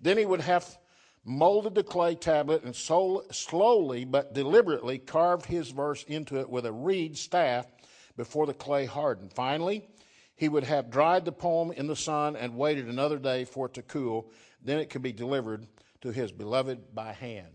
Then 0.00 0.16
he 0.18 0.24
would 0.24 0.40
have 0.40 0.78
molded 1.24 1.74
the 1.74 1.82
clay 1.82 2.14
tablet 2.14 2.62
and 2.62 2.74
so, 2.74 3.24
slowly 3.32 4.04
but 4.04 4.32
deliberately 4.32 4.98
carved 4.98 5.46
his 5.46 5.70
verse 5.70 6.04
into 6.04 6.38
it 6.38 6.48
with 6.48 6.64
a 6.66 6.72
reed 6.72 7.18
staff 7.18 7.66
before 8.16 8.46
the 8.46 8.54
clay 8.54 8.86
hardened. 8.86 9.32
Finally, 9.32 9.84
he 10.36 10.48
would 10.48 10.64
have 10.64 10.90
dried 10.90 11.24
the 11.24 11.32
poem 11.32 11.72
in 11.72 11.86
the 11.86 11.96
sun 11.96 12.36
and 12.36 12.56
waited 12.56 12.86
another 12.86 13.18
day 13.18 13.44
for 13.44 13.66
it 13.66 13.74
to 13.74 13.82
cool. 13.82 14.30
Then 14.62 14.78
it 14.78 14.90
could 14.90 15.02
be 15.02 15.12
delivered 15.12 15.66
to 16.02 16.12
his 16.12 16.30
beloved 16.30 16.94
by 16.94 17.12
hand. 17.12 17.52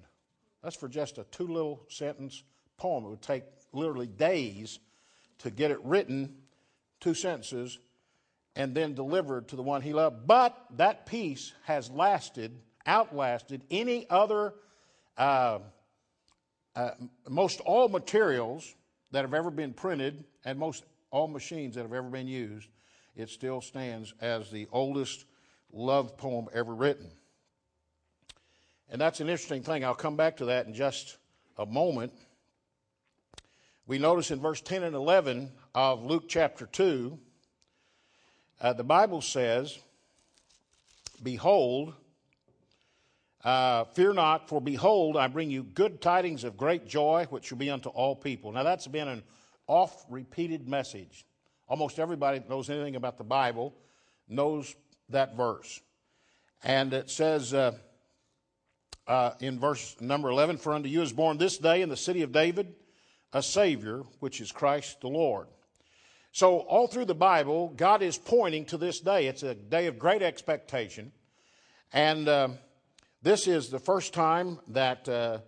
That's 0.63 0.75
for 0.75 0.89
just 0.89 1.17
a 1.17 1.23
two 1.25 1.47
little 1.47 1.83
sentence 1.89 2.43
poem. 2.77 3.05
It 3.05 3.09
would 3.09 3.21
take 3.21 3.43
literally 3.71 4.07
days 4.07 4.79
to 5.39 5.50
get 5.50 5.71
it 5.71 5.79
written, 5.83 6.35
two 7.00 7.13
sentences, 7.13 7.79
and 8.55 8.75
then 8.75 8.93
delivered 8.93 9.47
to 9.50 9.55
the 9.55 9.63
one 9.63 9.81
he 9.81 9.93
loved. 9.93 10.27
But 10.27 10.57
that 10.77 11.05
piece 11.05 11.53
has 11.63 11.89
lasted 11.89 12.59
outlasted 12.85 13.63
any 13.69 14.09
other, 14.09 14.53
uh, 15.17 15.59
uh, 16.75 16.91
most 17.29 17.59
all 17.61 17.89
materials 17.89 18.73
that 19.11 19.21
have 19.21 19.33
ever 19.33 19.51
been 19.51 19.73
printed 19.73 20.23
and 20.45 20.57
most 20.57 20.83
all 21.12 21.27
machines 21.27 21.75
that 21.75 21.82
have 21.84 21.94
ever 21.94 22.10
been 22.10 22.27
used. 22.27 22.68
It 23.15 23.30
still 23.30 23.62
stands 23.62 24.13
as 24.22 24.50
the 24.50 24.68
oldest 24.72 25.25
love 25.72 26.18
poem 26.18 26.48
ever 26.53 26.74
written. 26.74 27.12
And 28.89 29.00
that's 29.00 29.20
an 29.20 29.30
interesting 29.30 29.63
thing. 29.63 29.86
I'll 29.86 29.94
come 29.94 30.15
back 30.15 30.38
to 30.38 30.46
that 30.46 30.65
in 30.65 30.74
just 30.74 31.18
a 31.58 31.65
moment. 31.65 32.13
We 33.88 34.00
notice 34.00 34.32
in 34.32 34.39
verse 34.39 34.62
10 34.62 34.84
and 34.84 34.96
11 34.96 35.51
of 35.75 36.03
Luke 36.03 36.25
chapter 36.27 36.65
2, 36.65 37.18
uh, 38.62 38.74
the 38.74 38.84
Bible 38.84 39.22
says, 39.22 39.77
Behold, 41.22 41.94
uh, 43.44 43.86
Fear 43.86 44.13
not, 44.13 44.48
for 44.48 44.62
behold, 44.62 45.18
I 45.18 45.27
bring 45.27 45.50
you 45.50 45.63
good 45.63 46.00
tidings 46.00 46.44
of 46.44 46.58
great 46.58 46.88
joy, 46.88 47.25
which 47.30 47.46
shall 47.46 47.58
be 47.58 47.72
unto 47.72 47.89
all 47.89 48.15
people. 48.15 48.51
Now, 48.51 48.63
that's 48.63 48.88
been 48.88 49.08
an 49.08 49.24
oft 49.71 50.05
repeated 50.09 50.67
message. 50.67 51.25
Almost 51.67 51.97
everybody 51.97 52.39
that 52.39 52.49
knows 52.49 52.69
anything 52.69 52.97
about 52.97 53.17
the 53.17 53.23
Bible 53.23 53.73
knows 54.27 54.75
that 55.09 55.37
verse. 55.37 55.79
And 56.61 56.93
it 56.93 57.09
says 57.09 57.53
uh, 57.53 57.71
uh, 59.07 59.31
in 59.39 59.59
verse 59.59 59.95
number 60.01 60.29
11 60.29 60.57
For 60.57 60.73
unto 60.73 60.89
you 60.89 61.01
is 61.01 61.13
born 61.13 61.37
this 61.37 61.57
day 61.57 61.81
in 61.81 61.87
the 61.87 61.95
city 61.95 62.21
of 62.21 62.33
David 62.33 62.75
a 63.31 63.41
Savior, 63.41 64.03
which 64.19 64.41
is 64.41 64.51
Christ 64.51 64.99
the 64.99 65.07
Lord. 65.07 65.47
So, 66.33 66.59
all 66.59 66.87
through 66.87 67.05
the 67.05 67.15
Bible, 67.15 67.69
God 67.69 68.01
is 68.01 68.17
pointing 68.17 68.65
to 68.65 68.77
this 68.77 68.99
day. 68.99 69.27
It's 69.27 69.43
a 69.43 69.55
day 69.55 69.87
of 69.87 69.97
great 69.97 70.21
expectation. 70.21 71.11
And. 71.91 72.27
Uh, 72.27 72.49
this 73.23 73.45
is 73.45 73.69
the 73.69 73.77
first 73.77 74.15
time 74.15 74.59
that 74.69 75.07
uh, 75.07 75.41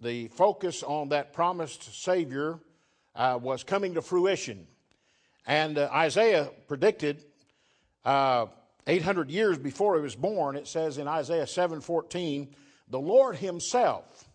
the 0.00 0.26
focus 0.26 0.82
on 0.82 1.10
that 1.10 1.32
promised 1.32 2.02
Savior 2.02 2.58
uh, 3.14 3.38
was 3.40 3.64
coming 3.64 3.94
to 3.94 4.02
fruition. 4.02 4.66
And 5.46 5.78
uh, 5.78 5.88
Isaiah 5.92 6.50
predicted 6.68 7.24
uh, 8.04 8.46
800 8.86 9.30
years 9.30 9.58
before 9.58 9.96
he 9.96 10.02
was 10.02 10.16
born, 10.16 10.56
it 10.56 10.66
says 10.66 10.98
in 10.98 11.08
Isaiah 11.08 11.46
7:14, 11.46 12.54
"The 12.88 13.00
Lord 13.00 13.36
himself 13.36 14.28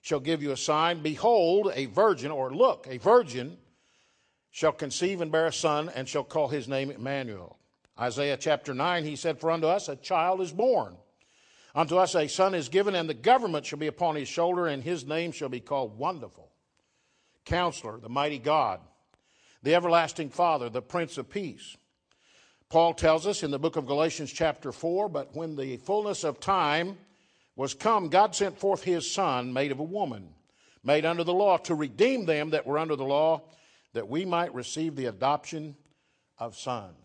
shall 0.00 0.20
give 0.20 0.42
you 0.42 0.52
a 0.52 0.56
sign, 0.56 1.02
behold, 1.02 1.70
a 1.74 1.86
virgin 1.86 2.30
or 2.30 2.54
look, 2.54 2.86
a 2.88 2.98
virgin 2.98 3.58
shall 4.50 4.72
conceive 4.72 5.20
and 5.20 5.30
bear 5.30 5.46
a 5.46 5.52
son 5.52 5.88
and 5.94 6.08
shall 6.08 6.24
call 6.24 6.48
his 6.48 6.68
name 6.68 6.90
Emmanuel." 6.90 7.58
Isaiah 7.98 8.36
chapter 8.36 8.74
9, 8.74 9.04
he 9.04 9.16
said, 9.16 9.40
"For 9.40 9.50
unto 9.50 9.66
us 9.66 9.88
a 9.88 9.96
child 9.96 10.40
is 10.40 10.52
born." 10.52 10.96
Unto 11.74 11.96
us 11.96 12.14
a 12.16 12.26
son 12.26 12.54
is 12.54 12.68
given, 12.68 12.94
and 12.94 13.08
the 13.08 13.14
government 13.14 13.66
shall 13.66 13.78
be 13.78 13.86
upon 13.86 14.16
his 14.16 14.28
shoulder, 14.28 14.66
and 14.66 14.82
his 14.82 15.06
name 15.06 15.30
shall 15.30 15.48
be 15.48 15.60
called 15.60 15.96
Wonderful, 15.98 16.47
Counselor, 17.48 17.98
the 17.98 18.10
Mighty 18.10 18.38
God, 18.38 18.78
the 19.62 19.74
Everlasting 19.74 20.28
Father, 20.28 20.68
the 20.68 20.82
Prince 20.82 21.16
of 21.16 21.30
Peace. 21.30 21.78
Paul 22.68 22.92
tells 22.92 23.26
us 23.26 23.42
in 23.42 23.50
the 23.50 23.58
book 23.58 23.76
of 23.76 23.86
Galatians, 23.86 24.30
chapter 24.30 24.70
4 24.70 25.08
But 25.08 25.34
when 25.34 25.56
the 25.56 25.78
fullness 25.78 26.24
of 26.24 26.40
time 26.40 26.98
was 27.56 27.72
come, 27.72 28.10
God 28.10 28.34
sent 28.34 28.58
forth 28.58 28.82
his 28.84 29.10
Son, 29.10 29.50
made 29.50 29.72
of 29.72 29.80
a 29.80 29.84
woman, 29.84 30.28
made 30.84 31.06
under 31.06 31.24
the 31.24 31.32
law, 31.32 31.56
to 31.56 31.74
redeem 31.74 32.26
them 32.26 32.50
that 32.50 32.66
were 32.66 32.78
under 32.78 32.96
the 32.96 33.04
law, 33.04 33.40
that 33.94 34.08
we 34.08 34.26
might 34.26 34.54
receive 34.54 34.94
the 34.94 35.06
adoption 35.06 35.74
of 36.38 36.54
sons. 36.54 36.96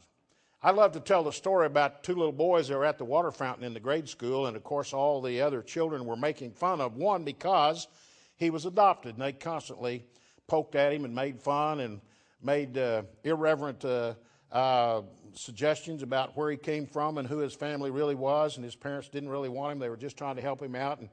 I 0.62 0.72
love 0.72 0.92
to 0.92 1.00
tell 1.00 1.24
the 1.24 1.32
story 1.32 1.68
about 1.68 2.04
two 2.04 2.16
little 2.16 2.34
boys 2.34 2.68
that 2.68 2.78
were 2.78 2.86
at 2.86 2.98
the 2.98 3.06
water 3.06 3.32
fountain 3.32 3.64
in 3.64 3.74
the 3.74 3.80
grade 3.80 4.10
school, 4.10 4.48
and 4.48 4.58
of 4.58 4.64
course, 4.66 4.92
all 4.92 5.22
the 5.22 5.40
other 5.40 5.62
children 5.62 6.06
were 6.06 6.18
making 6.18 6.52
fun 6.52 6.82
of 6.82 6.98
one 6.98 7.24
because 7.24 7.88
he 8.36 8.50
was 8.50 8.66
adopted, 8.66 9.14
and 9.14 9.24
they 9.24 9.32
constantly 9.32 10.06
poked 10.48 10.76
at 10.76 10.94
him 10.94 11.06
and 11.06 11.14
made 11.14 11.40
fun 11.40 11.80
and 11.80 12.02
made 12.42 12.78
uh, 12.78 13.04
irreverent 13.24 13.84
uh, 13.86 14.14
uh, 14.52 15.02
suggestions 15.34 16.04
about 16.04 16.36
where 16.38 16.52
he 16.52 16.58
came 16.58 16.86
from 16.86 17.18
and 17.18 17.28
who 17.28 17.40
his 17.40 17.54
family 17.54 17.92
really 17.92 18.16
was, 18.16 18.58
and 18.58 18.64
his 18.64 18.76
parents 18.76 19.10
didn't 19.10 19.30
really 19.30 19.50
want 19.50 19.74
him; 19.74 19.80
they 19.80 19.90
were 19.90 19.98
just 19.98 20.18
trying 20.18 20.36
to 20.36 20.42
help 20.42 20.62
him 20.62 20.76
out. 20.76 21.00
And 21.00 21.10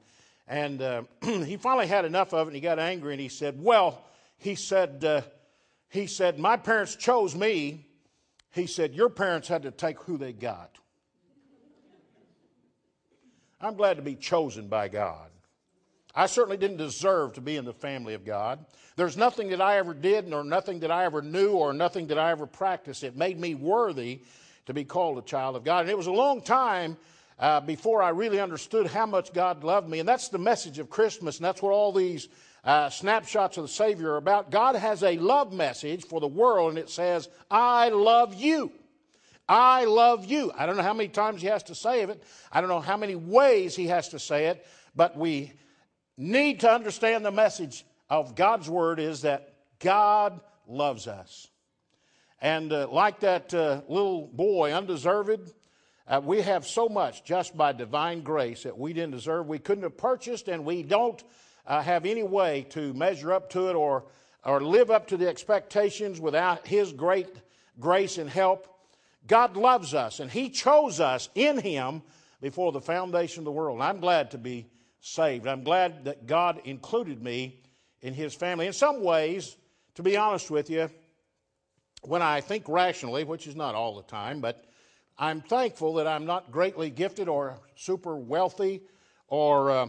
and 0.47 0.81
uh, 0.81 1.03
he 1.21 1.57
finally 1.57 1.87
had 1.87 2.05
enough 2.05 2.33
of 2.33 2.47
it, 2.47 2.49
and 2.49 2.55
he 2.55 2.61
got 2.61 2.79
angry, 2.79 3.13
and 3.13 3.21
he 3.21 3.29
said, 3.29 3.61
"Well," 3.61 4.03
he 4.37 4.55
said, 4.55 5.03
uh, 5.03 5.21
"he 5.89 6.07
said 6.07 6.39
my 6.39 6.57
parents 6.57 6.95
chose 6.95 7.35
me." 7.35 7.87
He 8.51 8.67
said, 8.67 8.93
Your 8.93 9.09
parents 9.09 9.47
had 9.47 9.63
to 9.63 9.71
take 9.71 9.99
who 10.01 10.17
they 10.17 10.33
got. 10.33 10.77
I'm 13.59 13.75
glad 13.75 13.97
to 13.97 14.01
be 14.01 14.15
chosen 14.15 14.67
by 14.67 14.87
God. 14.87 15.30
I 16.13 16.25
certainly 16.25 16.57
didn't 16.57 16.77
deserve 16.77 17.33
to 17.33 17.41
be 17.41 17.57
in 17.57 17.65
the 17.65 17.73
family 17.73 18.13
of 18.13 18.25
God. 18.25 18.65
There's 18.95 19.15
nothing 19.15 19.49
that 19.49 19.61
I 19.61 19.77
ever 19.77 19.93
did, 19.93 20.27
nor 20.27 20.43
nothing 20.43 20.81
that 20.81 20.91
I 20.91 21.05
ever 21.05 21.21
knew, 21.21 21.51
or 21.51 21.73
nothing 21.73 22.07
that 22.07 22.19
I 22.19 22.31
ever 22.31 22.45
practiced. 22.45 23.01
that 23.01 23.15
made 23.15 23.39
me 23.39 23.55
worthy 23.55 24.21
to 24.65 24.73
be 24.73 24.83
called 24.83 25.17
a 25.17 25.21
child 25.21 25.55
of 25.55 25.63
God. 25.63 25.81
And 25.81 25.89
it 25.89 25.97
was 25.97 26.07
a 26.07 26.11
long 26.11 26.41
time 26.41 26.97
uh, 27.39 27.59
before 27.61 28.03
I 28.03 28.09
really 28.09 28.39
understood 28.39 28.87
how 28.87 29.05
much 29.05 29.33
God 29.33 29.63
loved 29.63 29.89
me. 29.89 29.99
And 29.99 30.07
that's 30.07 30.29
the 30.29 30.37
message 30.37 30.79
of 30.79 30.89
Christmas, 30.89 31.37
and 31.37 31.45
that's 31.45 31.61
what 31.61 31.71
all 31.71 31.91
these 31.91 32.27
uh, 32.63 32.89
snapshots 32.89 33.57
of 33.57 33.63
the 33.63 33.69
Savior 33.69 34.11
are 34.11 34.17
about. 34.17 34.51
God 34.51 34.75
has 34.75 35.03
a 35.03 35.17
love 35.17 35.51
message 35.51 36.05
for 36.05 36.19
the 36.19 36.27
world, 36.27 36.69
and 36.69 36.77
it 36.77 36.89
says, 36.89 37.29
I 37.49 37.89
love 37.89 38.35
you. 38.35 38.71
I 39.49 39.85
love 39.85 40.25
you. 40.25 40.51
I 40.55 40.65
don't 40.65 40.77
know 40.77 40.83
how 40.83 40.93
many 40.93 41.09
times 41.09 41.41
he 41.41 41.47
has 41.47 41.63
to 41.63 41.75
say 41.75 42.01
it. 42.01 42.23
I 42.51 42.61
don't 42.61 42.69
know 42.69 42.79
how 42.79 42.97
many 42.97 43.15
ways 43.15 43.75
he 43.75 43.87
has 43.87 44.09
to 44.09 44.19
say 44.19 44.47
it, 44.47 44.65
but 44.95 45.17
we 45.17 45.53
need 46.21 46.61
to 46.61 46.71
understand 46.71 47.25
the 47.25 47.31
message 47.31 47.85
of 48.09 48.35
God's 48.35 48.69
word 48.69 48.99
is 48.99 49.23
that 49.23 49.53
God 49.79 50.39
loves 50.67 51.07
us. 51.07 51.47
And 52.39 52.71
uh, 52.71 52.87
like 52.89 53.21
that 53.21 53.53
uh, 53.53 53.81
little 53.87 54.27
boy, 54.27 54.73
undeserved, 54.73 55.51
uh, 56.07 56.21
we 56.23 56.41
have 56.41 56.65
so 56.65 56.89
much 56.89 57.23
just 57.23 57.55
by 57.55 57.71
divine 57.71 58.21
grace 58.21 58.63
that 58.63 58.77
we 58.77 58.93
didn't 58.93 59.11
deserve. 59.11 59.47
We 59.47 59.59
couldn't 59.59 59.83
have 59.83 59.97
purchased, 59.97 60.47
and 60.47 60.65
we 60.65 60.83
don't 60.83 61.23
uh, 61.65 61.81
have 61.81 62.05
any 62.05 62.23
way 62.23 62.65
to 62.71 62.93
measure 62.93 63.31
up 63.31 63.49
to 63.51 63.69
it 63.69 63.75
or, 63.75 64.05
or 64.43 64.61
live 64.61 64.91
up 64.91 65.07
to 65.07 65.17
the 65.17 65.27
expectations 65.27 66.19
without 66.19 66.67
His 66.67 66.91
great 66.93 67.29
grace 67.79 68.17
and 68.17 68.29
help. 68.29 68.67
God 69.27 69.55
loves 69.55 69.93
us, 69.93 70.19
and 70.19 70.29
He 70.29 70.49
chose 70.49 70.99
us 70.99 71.29
in 71.35 71.59
Him 71.59 72.01
before 72.41 72.71
the 72.71 72.81
foundation 72.81 73.41
of 73.41 73.45
the 73.45 73.51
world. 73.51 73.77
And 73.77 73.83
I'm 73.83 73.99
glad 73.99 74.31
to 74.31 74.37
be 74.37 74.67
saved. 75.01 75.47
I'm 75.47 75.63
glad 75.63 76.05
that 76.05 76.27
God 76.27 76.61
included 76.63 77.21
me 77.21 77.59
in 78.01 78.13
His 78.13 78.33
family. 78.33 78.67
In 78.67 78.73
some 78.73 79.03
ways, 79.03 79.57
to 79.95 80.03
be 80.03 80.15
honest 80.15 80.49
with 80.49 80.69
you, 80.69 80.89
when 82.03 82.21
I 82.21 82.41
think 82.41 82.67
rationally, 82.67 83.23
which 83.23 83.47
is 83.47 83.55
not 83.55 83.75
all 83.75 83.95
the 83.95 84.03
time, 84.03 84.39
but 84.39 84.63
I'm 85.17 85.41
thankful 85.41 85.95
that 85.95 86.07
I'm 86.07 86.25
not 86.25 86.51
greatly 86.51 86.89
gifted 86.89 87.27
or 87.27 87.59
super 87.75 88.15
wealthy 88.15 88.81
or 89.27 89.71
uh, 89.71 89.87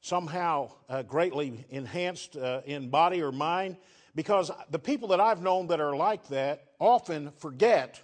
somehow 0.00 0.70
uh, 0.88 1.02
greatly 1.02 1.64
enhanced 1.70 2.36
uh, 2.36 2.60
in 2.66 2.90
body 2.90 3.22
or 3.22 3.32
mind 3.32 3.76
because 4.14 4.50
the 4.70 4.78
people 4.78 5.08
that 5.08 5.20
I've 5.20 5.42
known 5.42 5.68
that 5.68 5.80
are 5.80 5.96
like 5.96 6.28
that 6.28 6.64
often 6.78 7.30
forget 7.38 8.02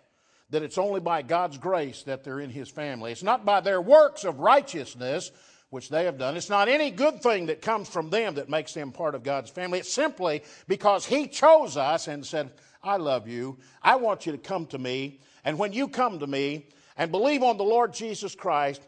that 0.51 0.63
it's 0.63 0.79
only 0.79 1.01
by 1.01 1.23
God's 1.23 1.57
grace 1.59 2.03
that 2.03 2.25
they're 2.25 2.41
in 2.41 2.51
His 2.51 2.69
family. 2.69 3.13
It's 3.13 3.23
not 3.23 3.45
by 3.45 3.61
their 3.61 3.81
works 3.81 4.25
of 4.25 4.41
righteousness, 4.41 5.31
which 5.73 5.89
they 5.89 6.05
have 6.05 6.19
done. 6.19 6.37
It's 6.37 6.51
not 6.51 6.69
any 6.69 6.91
good 6.91 7.23
thing 7.23 7.47
that 7.47 7.63
comes 7.63 7.89
from 7.89 8.11
them 8.11 8.35
that 8.35 8.51
makes 8.51 8.75
them 8.75 8.93
part 8.93 9.15
of 9.15 9.23
God's 9.23 9.49
family. 9.49 9.79
It's 9.79 9.91
simply 9.91 10.43
because 10.69 11.07
He 11.07 11.27
chose 11.27 11.79
us 11.79 12.09
and 12.09 12.27
said, 12.27 12.51
I 12.83 12.99
love 12.99 13.27
you. 13.27 13.57
I 13.83 13.97
want 13.97 14.27
you 14.27 14.33
to 14.33 14.39
come 14.39 14.67
to 14.67 14.79
me. 14.79 15.21
And 15.47 15.59
when 15.59 15.73
you 15.73 15.89
come 15.89 16.19
to 16.19 16.27
me 16.27 16.67
and 16.99 17.11
believe 17.11 17.43
on 17.43 17.57
the 17.57 17.65
Lord 17.65 17.95
Jesus 17.95 18.35
Christ, 18.35 18.87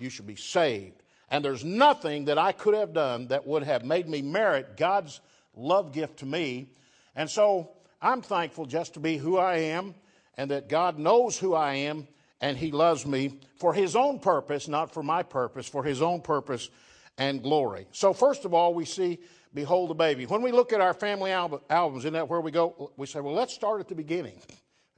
you 0.00 0.08
shall 0.08 0.24
be 0.24 0.34
saved. 0.34 1.02
And 1.30 1.44
there's 1.44 1.62
nothing 1.62 2.24
that 2.24 2.38
I 2.38 2.52
could 2.52 2.74
have 2.74 2.94
done 2.94 3.26
that 3.26 3.46
would 3.46 3.62
have 3.62 3.84
made 3.84 4.08
me 4.08 4.22
merit 4.22 4.78
God's 4.78 5.20
love 5.54 5.92
gift 5.92 6.20
to 6.20 6.26
me. 6.26 6.70
And 7.14 7.28
so 7.28 7.68
I'm 8.00 8.22
thankful 8.22 8.64
just 8.64 8.94
to 8.94 9.00
be 9.00 9.18
who 9.18 9.36
I 9.36 9.56
am 9.56 9.94
and 10.38 10.50
that 10.50 10.70
God 10.70 10.98
knows 10.98 11.38
who 11.38 11.52
I 11.52 11.74
am 11.74 12.08
and 12.44 12.58
He 12.58 12.72
loves 12.72 13.06
me 13.06 13.38
for 13.56 13.72
His 13.72 13.96
own 13.96 14.18
purpose, 14.18 14.68
not 14.68 14.92
for 14.92 15.02
my 15.02 15.22
purpose, 15.22 15.66
for 15.66 15.82
His 15.82 16.02
own 16.02 16.20
purpose 16.20 16.68
and 17.16 17.42
glory. 17.42 17.86
So, 17.90 18.12
first 18.12 18.44
of 18.44 18.52
all, 18.52 18.74
we 18.74 18.84
see 18.84 19.18
Behold 19.54 19.88
the 19.88 19.94
Baby. 19.94 20.26
When 20.26 20.42
we 20.42 20.52
look 20.52 20.70
at 20.74 20.82
our 20.82 20.92
family 20.92 21.30
albums, 21.32 22.02
isn't 22.02 22.12
that 22.12 22.28
where 22.28 22.42
we 22.42 22.50
go? 22.50 22.92
We 22.98 23.06
say, 23.06 23.20
well, 23.20 23.32
let's 23.32 23.54
start 23.54 23.80
at 23.80 23.88
the 23.88 23.94
beginning. 23.94 24.42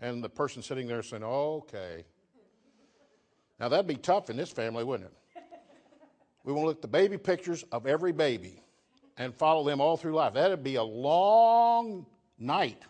And 0.01 0.25
the 0.25 0.29
person 0.29 0.61
sitting 0.61 0.89
there 0.89 1.05
saying, 1.05 1.23
okay. 1.23 2.05
Now, 3.61 3.69
that'd 3.69 3.87
be 3.87 3.95
tough 3.95 4.29
in 4.29 4.37
this 4.37 4.51
family, 4.51 4.83
wouldn't 4.83 5.09
it? 5.09 5.43
We 6.43 6.53
want 6.53 6.65
to 6.65 6.67
look 6.67 6.79
at 6.79 6.83
the 6.83 6.89
baby 6.89 7.17
pictures 7.17 7.65
of 7.71 7.87
every 7.87 8.13
baby 8.13 8.61
and 9.19 9.33
follow 9.33 9.65
them 9.65 9.81
all 9.81 9.97
through 9.97 10.15
life. 10.15 10.35
That'd 10.35 10.65
be 10.65 10.75
a 10.75 10.83
long 10.83 12.07
night. 12.41 12.83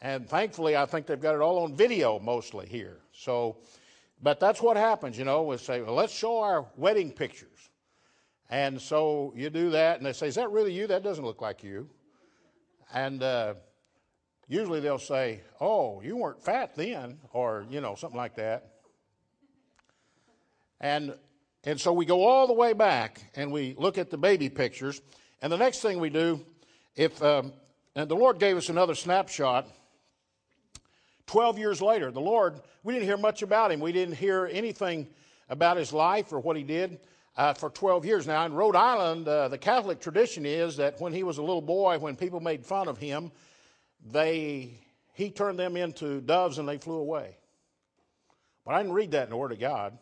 And 0.00 0.28
thankfully, 0.28 0.76
I 0.76 0.86
think 0.86 1.06
they've 1.06 1.20
got 1.20 1.34
it 1.34 1.40
all 1.40 1.64
on 1.64 1.74
video 1.74 2.18
mostly 2.18 2.66
here. 2.66 2.98
So, 3.12 3.56
but 4.22 4.40
that's 4.40 4.60
what 4.60 4.76
happens, 4.76 5.18
you 5.18 5.24
know. 5.24 5.42
We 5.42 5.56
say, 5.56 5.82
well, 5.82 5.94
let's 5.94 6.12
show 6.12 6.38
our 6.40 6.66
wedding 6.76 7.10
pictures. 7.10 7.70
And 8.48 8.80
so 8.80 9.32
you 9.34 9.50
do 9.50 9.70
that, 9.70 9.96
and 9.96 10.06
they 10.06 10.12
say, 10.12 10.28
Is 10.28 10.36
that 10.36 10.50
really 10.50 10.72
you? 10.72 10.86
That 10.86 11.02
doesn't 11.02 11.24
look 11.24 11.40
like 11.40 11.64
you. 11.64 11.88
And 12.94 13.22
uh, 13.22 13.54
usually 14.46 14.80
they'll 14.80 14.98
say, 14.98 15.40
Oh, 15.60 16.00
you 16.00 16.16
weren't 16.16 16.42
fat 16.42 16.76
then, 16.76 17.18
or, 17.32 17.66
you 17.70 17.80
know, 17.80 17.94
something 17.96 18.16
like 18.16 18.36
that. 18.36 18.70
And, 20.80 21.14
and 21.64 21.80
so 21.80 21.92
we 21.92 22.04
go 22.04 22.24
all 22.24 22.46
the 22.46 22.52
way 22.52 22.72
back 22.72 23.30
and 23.34 23.50
we 23.50 23.74
look 23.78 23.98
at 23.98 24.10
the 24.10 24.18
baby 24.18 24.48
pictures. 24.48 25.00
And 25.42 25.50
the 25.50 25.56
next 25.56 25.80
thing 25.80 25.98
we 25.98 26.10
do, 26.10 26.44
if, 26.94 27.20
um, 27.22 27.52
and 27.96 28.08
the 28.08 28.14
Lord 28.14 28.38
gave 28.38 28.56
us 28.56 28.68
another 28.68 28.94
snapshot. 28.94 29.66
12 31.26 31.58
years 31.58 31.82
later, 31.82 32.10
the 32.10 32.20
Lord, 32.20 32.60
we 32.84 32.94
didn't 32.94 33.06
hear 33.06 33.16
much 33.16 33.42
about 33.42 33.72
him. 33.72 33.80
We 33.80 33.92
didn't 33.92 34.14
hear 34.14 34.48
anything 34.52 35.08
about 35.48 35.76
his 35.76 35.92
life 35.92 36.32
or 36.32 36.38
what 36.38 36.56
he 36.56 36.62
did 36.62 37.00
uh, 37.36 37.52
for 37.52 37.70
12 37.70 38.04
years. 38.04 38.26
Now, 38.26 38.44
in 38.46 38.54
Rhode 38.54 38.76
Island, 38.76 39.28
uh, 39.28 39.48
the 39.48 39.58
Catholic 39.58 40.00
tradition 40.00 40.46
is 40.46 40.76
that 40.76 41.00
when 41.00 41.12
he 41.12 41.22
was 41.22 41.38
a 41.38 41.42
little 41.42 41.60
boy, 41.60 41.98
when 41.98 42.16
people 42.16 42.40
made 42.40 42.64
fun 42.64 42.88
of 42.88 42.98
him, 42.98 43.32
they, 44.12 44.80
he 45.14 45.30
turned 45.30 45.58
them 45.58 45.76
into 45.76 46.20
doves 46.20 46.58
and 46.58 46.68
they 46.68 46.78
flew 46.78 46.98
away. 46.98 47.36
But 48.64 48.74
I 48.74 48.82
didn't 48.82 48.94
read 48.94 49.12
that 49.12 49.24
in 49.24 49.30
the 49.30 49.36
Word 49.36 49.52
of 49.52 49.60
God. 49.60 49.98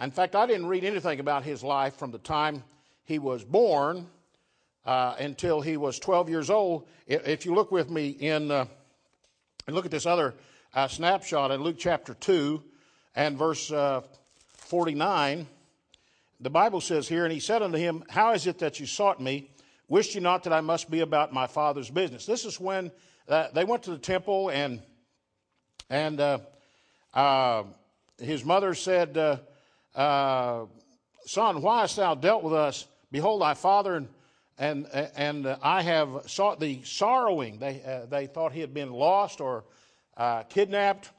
In 0.00 0.10
fact, 0.10 0.36
I 0.36 0.46
didn't 0.46 0.66
read 0.66 0.84
anything 0.84 1.20
about 1.20 1.42
his 1.42 1.62
life 1.62 1.96
from 1.96 2.10
the 2.10 2.18
time 2.18 2.62
he 3.04 3.18
was 3.18 3.44
born 3.44 4.06
uh, 4.84 5.14
until 5.18 5.60
he 5.60 5.76
was 5.76 5.98
12 5.98 6.28
years 6.28 6.50
old. 6.50 6.86
If 7.06 7.46
you 7.46 7.54
look 7.54 7.72
with 7.72 7.90
me 7.90 8.08
in, 8.10 8.50
uh, 8.50 8.66
and 9.66 9.74
look 9.74 9.84
at 9.84 9.90
this 9.90 10.06
other 10.06 10.34
uh, 10.74 10.86
snapshot 10.86 11.50
in 11.50 11.62
Luke 11.62 11.76
chapter 11.78 12.14
2 12.14 12.62
and 13.14 13.36
verse 13.36 13.72
uh, 13.72 14.02
49, 14.58 15.46
the 16.40 16.50
Bible 16.50 16.80
says 16.80 17.08
here, 17.08 17.24
and 17.24 17.32
he 17.32 17.40
said 17.40 17.62
unto 17.62 17.78
him, 17.78 18.04
How 18.08 18.32
is 18.32 18.46
it 18.46 18.58
that 18.58 18.78
you 18.78 18.86
sought 18.86 19.20
me? 19.20 19.50
Wished 19.88 20.14
you 20.14 20.20
not 20.20 20.44
that 20.44 20.52
I 20.52 20.60
must 20.60 20.90
be 20.90 21.00
about 21.00 21.32
my 21.32 21.46
father's 21.46 21.90
business? 21.90 22.26
This 22.26 22.44
is 22.44 22.60
when 22.60 22.92
uh, 23.28 23.48
they 23.54 23.64
went 23.64 23.84
to 23.84 23.90
the 23.90 23.98
temple, 23.98 24.50
and 24.50 24.82
and 25.88 26.20
uh, 26.20 26.38
uh, 27.14 27.64
his 28.18 28.44
mother 28.44 28.74
said, 28.74 29.16
uh, 29.16 29.38
uh, 29.94 30.66
Son, 31.24 31.62
why 31.62 31.80
hast 31.80 31.96
thou 31.96 32.14
dealt 32.14 32.42
with 32.42 32.54
us? 32.54 32.86
Behold, 33.10 33.40
thy 33.40 33.54
father 33.54 33.96
and 33.96 34.08
and 34.58 34.86
and 35.16 35.46
I 35.62 35.82
have 35.82 36.22
sought 36.26 36.60
the 36.60 36.82
sorrowing. 36.84 37.58
They 37.58 37.82
uh, 37.82 38.06
they 38.06 38.26
thought 38.26 38.52
he 38.52 38.60
had 38.60 38.74
been 38.74 38.92
lost 38.92 39.40
or 39.40 39.64
kidnapped. 40.48 41.10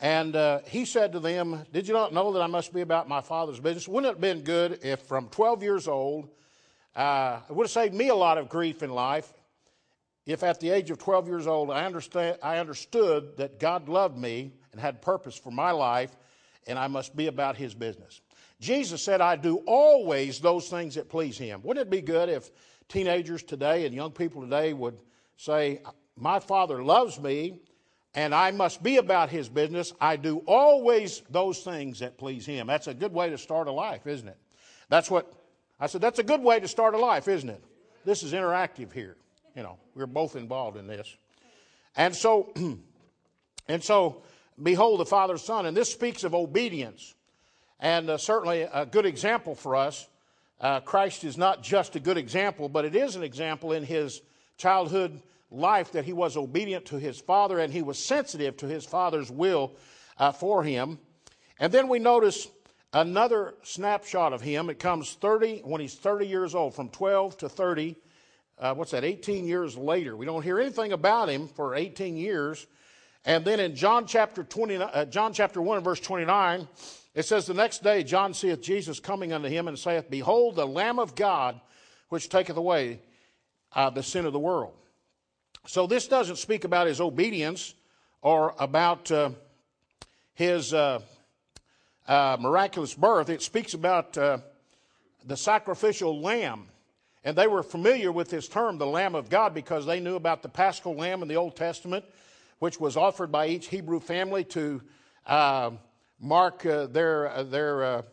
And 0.00 0.34
uh, 0.34 0.60
he 0.66 0.84
said 0.84 1.12
to 1.12 1.20
them, 1.20 1.64
Did 1.72 1.86
you 1.86 1.94
not 1.94 2.12
know 2.12 2.32
that 2.32 2.42
I 2.42 2.48
must 2.48 2.74
be 2.74 2.80
about 2.80 3.08
my 3.08 3.20
father's 3.20 3.60
business? 3.60 3.86
Wouldn't 3.86 4.10
it 4.10 4.14
have 4.14 4.20
been 4.20 4.40
good 4.40 4.80
if 4.82 5.02
from 5.02 5.28
12 5.28 5.62
years 5.62 5.86
old, 5.86 6.28
uh, 6.96 7.38
it 7.48 7.54
would 7.54 7.66
have 7.66 7.70
saved 7.70 7.94
me 7.94 8.08
a 8.08 8.14
lot 8.14 8.36
of 8.36 8.48
grief 8.48 8.82
in 8.82 8.90
life 8.90 9.32
if 10.26 10.42
at 10.42 10.60
the 10.60 10.70
age 10.70 10.90
of 10.90 10.98
12 10.98 11.28
years 11.28 11.46
old 11.46 11.70
I, 11.70 11.84
understand, 11.84 12.38
I 12.42 12.58
understood 12.58 13.36
that 13.38 13.58
God 13.58 13.88
loved 13.88 14.16
me 14.16 14.52
and 14.72 14.80
had 14.80 15.02
purpose 15.02 15.36
for 15.36 15.50
my 15.50 15.70
life 15.70 16.16
and 16.66 16.78
I 16.78 16.86
must 16.86 17.16
be 17.16 17.26
about 17.26 17.56
his 17.56 17.74
business. 17.74 18.20
Jesus 18.62 19.02
said, 19.02 19.20
I 19.20 19.34
do 19.34 19.56
always 19.66 20.38
those 20.38 20.68
things 20.68 20.94
that 20.94 21.08
please 21.08 21.36
him. 21.36 21.62
Wouldn't 21.64 21.88
it 21.88 21.90
be 21.90 22.00
good 22.00 22.28
if 22.28 22.48
teenagers 22.88 23.42
today 23.42 23.86
and 23.86 23.94
young 23.94 24.12
people 24.12 24.40
today 24.40 24.72
would 24.72 24.96
say, 25.36 25.82
My 26.16 26.38
father 26.38 26.80
loves 26.80 27.18
me 27.18 27.58
and 28.14 28.32
I 28.32 28.52
must 28.52 28.80
be 28.80 28.98
about 28.98 29.30
his 29.30 29.48
business. 29.48 29.92
I 30.00 30.14
do 30.14 30.44
always 30.46 31.22
those 31.28 31.58
things 31.64 31.98
that 31.98 32.16
please 32.16 32.46
him. 32.46 32.68
That's 32.68 32.86
a 32.86 32.94
good 32.94 33.12
way 33.12 33.30
to 33.30 33.38
start 33.38 33.66
a 33.66 33.72
life, 33.72 34.06
isn't 34.06 34.28
it? 34.28 34.38
That's 34.88 35.10
what 35.10 35.32
I 35.80 35.88
said. 35.88 36.00
That's 36.00 36.20
a 36.20 36.24
good 36.24 36.40
way 36.40 36.60
to 36.60 36.68
start 36.68 36.94
a 36.94 36.98
life, 36.98 37.26
isn't 37.26 37.50
it? 37.50 37.64
This 38.04 38.22
is 38.22 38.32
interactive 38.32 38.92
here. 38.92 39.16
You 39.56 39.64
know, 39.64 39.76
we're 39.96 40.06
both 40.06 40.36
involved 40.36 40.76
in 40.76 40.86
this. 40.86 41.16
And 41.96 42.14
so, 42.14 42.52
and 43.68 43.82
so, 43.82 44.22
behold 44.62 45.00
the 45.00 45.06
Father's 45.06 45.42
Son. 45.42 45.66
And 45.66 45.76
this 45.76 45.90
speaks 45.90 46.22
of 46.22 46.32
obedience. 46.32 47.16
And 47.82 48.08
uh, 48.08 48.16
certainly 48.16 48.62
a 48.62 48.86
good 48.86 49.06
example 49.06 49.56
for 49.56 49.74
us. 49.74 50.08
Uh, 50.60 50.78
Christ 50.78 51.24
is 51.24 51.36
not 51.36 51.64
just 51.64 51.96
a 51.96 52.00
good 52.00 52.16
example, 52.16 52.68
but 52.68 52.84
it 52.84 52.94
is 52.94 53.16
an 53.16 53.24
example 53.24 53.72
in 53.72 53.82
his 53.82 54.22
childhood 54.56 55.20
life 55.50 55.90
that 55.90 56.04
he 56.04 56.12
was 56.12 56.36
obedient 56.36 56.86
to 56.86 56.96
his 56.96 57.20
father 57.20 57.58
and 57.58 57.72
he 57.72 57.82
was 57.82 57.98
sensitive 57.98 58.56
to 58.58 58.68
his 58.68 58.84
father's 58.84 59.32
will 59.32 59.72
uh, 60.16 60.30
for 60.30 60.62
him. 60.62 61.00
And 61.58 61.72
then 61.72 61.88
we 61.88 61.98
notice 61.98 62.46
another 62.92 63.54
snapshot 63.64 64.32
of 64.32 64.40
him. 64.40 64.70
It 64.70 64.78
comes 64.78 65.14
30 65.14 65.62
when 65.64 65.80
he's 65.80 65.96
30 65.96 66.28
years 66.28 66.54
old, 66.54 66.76
from 66.76 66.88
12 66.88 67.38
to 67.38 67.48
30. 67.48 67.96
Uh, 68.60 68.74
what's 68.74 68.92
that? 68.92 69.02
18 69.02 69.44
years 69.44 69.76
later. 69.76 70.16
We 70.16 70.24
don't 70.24 70.42
hear 70.42 70.60
anything 70.60 70.92
about 70.92 71.28
him 71.28 71.48
for 71.48 71.74
18 71.74 72.16
years. 72.16 72.64
And 73.24 73.44
then 73.44 73.58
in 73.58 73.74
John 73.74 74.06
chapter 74.06 74.44
20, 74.44 74.76
uh, 74.76 75.04
John 75.06 75.32
chapter 75.32 75.60
1 75.60 75.82
verse 75.82 75.98
29, 75.98 76.68
it 77.14 77.24
says, 77.24 77.46
The 77.46 77.54
next 77.54 77.82
day 77.82 78.02
John 78.02 78.34
seeth 78.34 78.62
Jesus 78.62 79.00
coming 79.00 79.32
unto 79.32 79.48
him 79.48 79.68
and 79.68 79.78
saith, 79.78 80.10
Behold, 80.10 80.56
the 80.56 80.66
Lamb 80.66 80.98
of 80.98 81.14
God, 81.14 81.60
which 82.08 82.28
taketh 82.28 82.56
away 82.56 83.00
uh, 83.74 83.90
the 83.90 84.02
sin 84.02 84.26
of 84.26 84.32
the 84.32 84.38
world. 84.38 84.74
So 85.66 85.86
this 85.86 86.08
doesn't 86.08 86.36
speak 86.36 86.64
about 86.64 86.86
his 86.86 87.00
obedience 87.00 87.74
or 88.20 88.54
about 88.58 89.10
uh, 89.10 89.30
his 90.34 90.74
uh, 90.74 91.00
uh, 92.08 92.36
miraculous 92.40 92.94
birth. 92.94 93.28
It 93.28 93.42
speaks 93.42 93.74
about 93.74 94.16
uh, 94.18 94.38
the 95.24 95.36
sacrificial 95.36 96.20
lamb. 96.20 96.68
And 97.24 97.36
they 97.36 97.46
were 97.46 97.62
familiar 97.62 98.10
with 98.10 98.30
this 98.30 98.48
term, 98.48 98.78
the 98.78 98.86
Lamb 98.86 99.14
of 99.14 99.30
God, 99.30 99.54
because 99.54 99.86
they 99.86 100.00
knew 100.00 100.16
about 100.16 100.42
the 100.42 100.48
paschal 100.48 100.96
lamb 100.96 101.22
in 101.22 101.28
the 101.28 101.36
Old 101.36 101.54
Testament, 101.54 102.04
which 102.58 102.80
was 102.80 102.96
offered 102.96 103.30
by 103.30 103.46
each 103.46 103.68
Hebrew 103.68 104.00
family 104.00 104.42
to 104.44 104.82
uh, 105.26 105.70
mark 106.22 106.64
uh, 106.64 106.86
their, 106.86 107.44
their, 107.44 108.04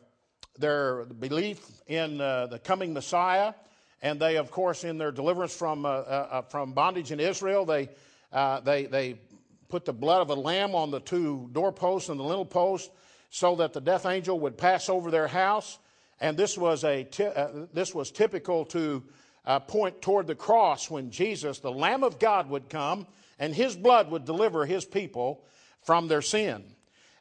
their 0.58 1.06
belief 1.06 1.66
in 1.88 2.18
the 2.18 2.60
coming 2.64 2.94
Messiah. 2.94 3.54
And 4.02 4.20
they, 4.20 4.38
of 4.38 4.50
course, 4.50 4.84
in 4.84 4.98
their 4.98 5.12
deliverance 5.12 5.56
from, 5.56 5.86
uh, 5.86 5.90
uh, 5.90 6.42
from 6.44 6.74
bondage 6.74 7.12
in 7.12 7.20
Israel, 7.20 7.66
they, 7.66 7.90
uh, 8.32 8.62
they, 8.62 8.86
they 8.86 9.20
put 9.68 9.86
the 9.86 9.94
blood 9.94 10.22
of 10.22 10.30
a 10.30 10.36
lamb 10.36 10.74
on 10.74 10.90
the 10.90 11.00
two 11.00 11.50
doorposts 11.52 12.10
and 12.10 12.20
the 12.20 12.24
lintel 12.24 12.46
post 12.46 12.92
so 13.30 13.58
that 13.58 13.74
the 13.74 13.82
death 13.82 14.06
angel 14.06 14.40
would 14.40 14.58
pass 14.58 14.90
over 14.90 15.12
their 15.12 15.28
house. 15.28 15.78
And 16.22 16.38
this 16.38 16.58
was, 16.58 16.84
a 16.84 17.08
uh, 17.24 17.66
this 17.74 17.94
was 17.94 18.10
typical 18.10 18.66
to 18.66 19.04
uh, 19.46 19.60
point 19.60 20.02
toward 20.02 20.28
the 20.28 20.36
cross 20.36 20.90
when 20.90 21.12
Jesus, 21.12 21.60
the 21.60 21.72
Lamb 21.72 22.04
of 22.04 22.20
God, 22.20 22.50
would 22.50 22.70
come 22.70 23.06
and 23.38 23.54
his 23.54 23.76
blood 23.76 24.12
would 24.12 24.26
deliver 24.26 24.66
his 24.66 24.86
people 24.86 25.44
from 25.84 26.08
their 26.08 26.22
sin. 26.22 26.64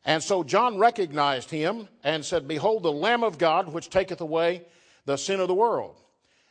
And 0.09 0.23
so 0.23 0.43
John 0.43 0.79
recognized 0.79 1.51
him 1.51 1.87
and 2.03 2.25
said, 2.25 2.49
Behold, 2.49 2.83
the 2.83 2.91
Lamb 2.91 3.23
of 3.23 3.37
God, 3.37 3.71
which 3.71 3.91
taketh 3.91 4.23
away 4.23 4.63
the 5.05 5.19
sin 5.19 5.39
of 5.39 5.49
the 5.49 5.55
world. 5.55 5.97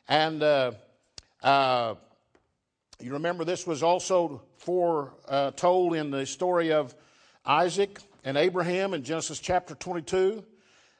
And 0.07 0.43
uh, 0.43 0.73
uh, 1.41 1.95
you 2.99 3.13
remember 3.13 3.45
this 3.45 3.65
was 3.65 3.81
also 3.81 4.43
foretold 4.57 5.95
in 5.95 6.11
the 6.11 6.27
story 6.27 6.71
of 6.71 6.93
Isaac 7.47 7.97
and 8.23 8.37
Abraham 8.37 8.93
in 8.93 9.01
Genesis 9.01 9.39
chapter 9.39 9.73
22. 9.73 10.43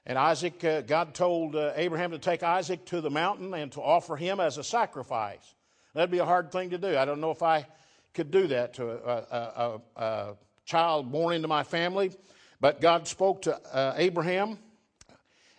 And 0.07 0.17
Isaac, 0.17 0.63
uh, 0.63 0.81
God 0.81 1.13
told 1.13 1.55
uh, 1.55 1.73
Abraham 1.75 2.09
to 2.09 2.17
take 2.17 2.41
Isaac 2.41 2.85
to 2.85 3.01
the 3.01 3.11
mountain 3.11 3.53
and 3.53 3.71
to 3.73 3.81
offer 3.83 4.15
him 4.15 4.39
as 4.39 4.57
a 4.57 4.63
sacrifice. 4.63 5.53
That'd 5.93 6.09
be 6.09 6.17
a 6.17 6.25
hard 6.25 6.51
thing 6.51 6.71
to 6.71 6.79
do. 6.79 6.97
I 6.97 7.05
don't 7.05 7.21
know 7.21 7.29
if 7.29 7.43
I 7.43 7.67
could 8.15 8.31
do 8.31 8.47
that 8.47 8.73
to 8.73 8.89
a, 8.89 9.13
a, 9.13 9.79
a, 9.95 10.01
a 10.01 10.35
child 10.65 11.11
born 11.11 11.35
into 11.35 11.47
my 11.47 11.61
family. 11.61 12.11
But 12.59 12.81
God 12.81 13.07
spoke 13.07 13.43
to 13.43 13.55
uh, 13.55 13.93
Abraham. 13.97 14.57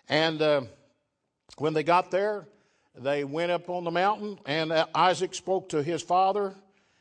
And 0.08 0.42
uh, 0.42 0.62
when 1.58 1.74
they 1.74 1.82
got 1.82 2.10
there, 2.10 2.46
they 2.96 3.24
went 3.24 3.52
up 3.52 3.68
on 3.70 3.84
the 3.84 3.90
mountain, 3.90 4.38
and 4.44 4.72
Isaac 4.94 5.34
spoke 5.34 5.68
to 5.68 5.82
his 5.82 6.02
father 6.02 6.54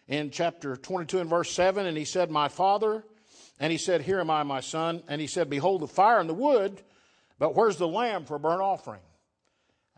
in 0.07 0.29
chapter 0.29 0.75
22 0.75 1.19
and 1.19 1.29
verse 1.29 1.51
7, 1.51 1.85
and 1.85 1.97
he 1.97 2.05
said, 2.05 2.29
My 2.29 2.47
father. 2.47 3.03
And 3.59 3.71
he 3.71 3.77
said, 3.77 4.01
Here 4.01 4.19
am 4.19 4.29
I, 4.29 4.43
my 4.43 4.59
son. 4.59 5.01
And 5.07 5.19
he 5.19 5.27
said, 5.27 5.49
Behold 5.49 5.81
the 5.81 5.87
fire 5.87 6.19
and 6.19 6.29
the 6.29 6.33
wood, 6.33 6.81
but 7.39 7.55
where's 7.55 7.77
the 7.77 7.87
lamb 7.87 8.25
for 8.25 8.37
burnt 8.37 8.61
offering? 8.61 9.01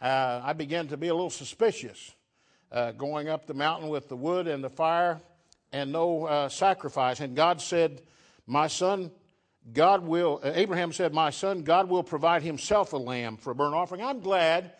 Uh, 0.01 0.41
I 0.43 0.53
began 0.53 0.88
to 0.88 0.97
be 0.97 1.09
a 1.09 1.13
little 1.13 1.29
suspicious 1.29 2.13
uh, 2.71 2.93
going 2.93 3.27
up 3.27 3.45
the 3.45 3.53
mountain 3.53 3.89
with 3.89 4.07
the 4.07 4.15
wood 4.15 4.47
and 4.47 4.63
the 4.63 4.69
fire 4.69 5.19
and 5.73 5.91
no 5.91 6.25
uh, 6.25 6.49
sacrifice. 6.49 7.19
And 7.19 7.35
God 7.35 7.62
said, 7.62 8.01
My 8.47 8.67
son, 8.67 9.12
God 9.73 10.05
will, 10.05 10.41
Abraham 10.43 10.91
said, 10.91 11.13
My 11.13 11.29
son, 11.29 11.63
God 11.63 11.89
will 11.89 12.03
provide 12.03 12.41
himself 12.41 12.93
a 12.93 12.97
lamb 12.97 13.38
for 13.38 13.51
a 13.51 13.55
burnt 13.55 13.75
offering. 13.75 14.01
I'm 14.01 14.21
glad 14.21 14.71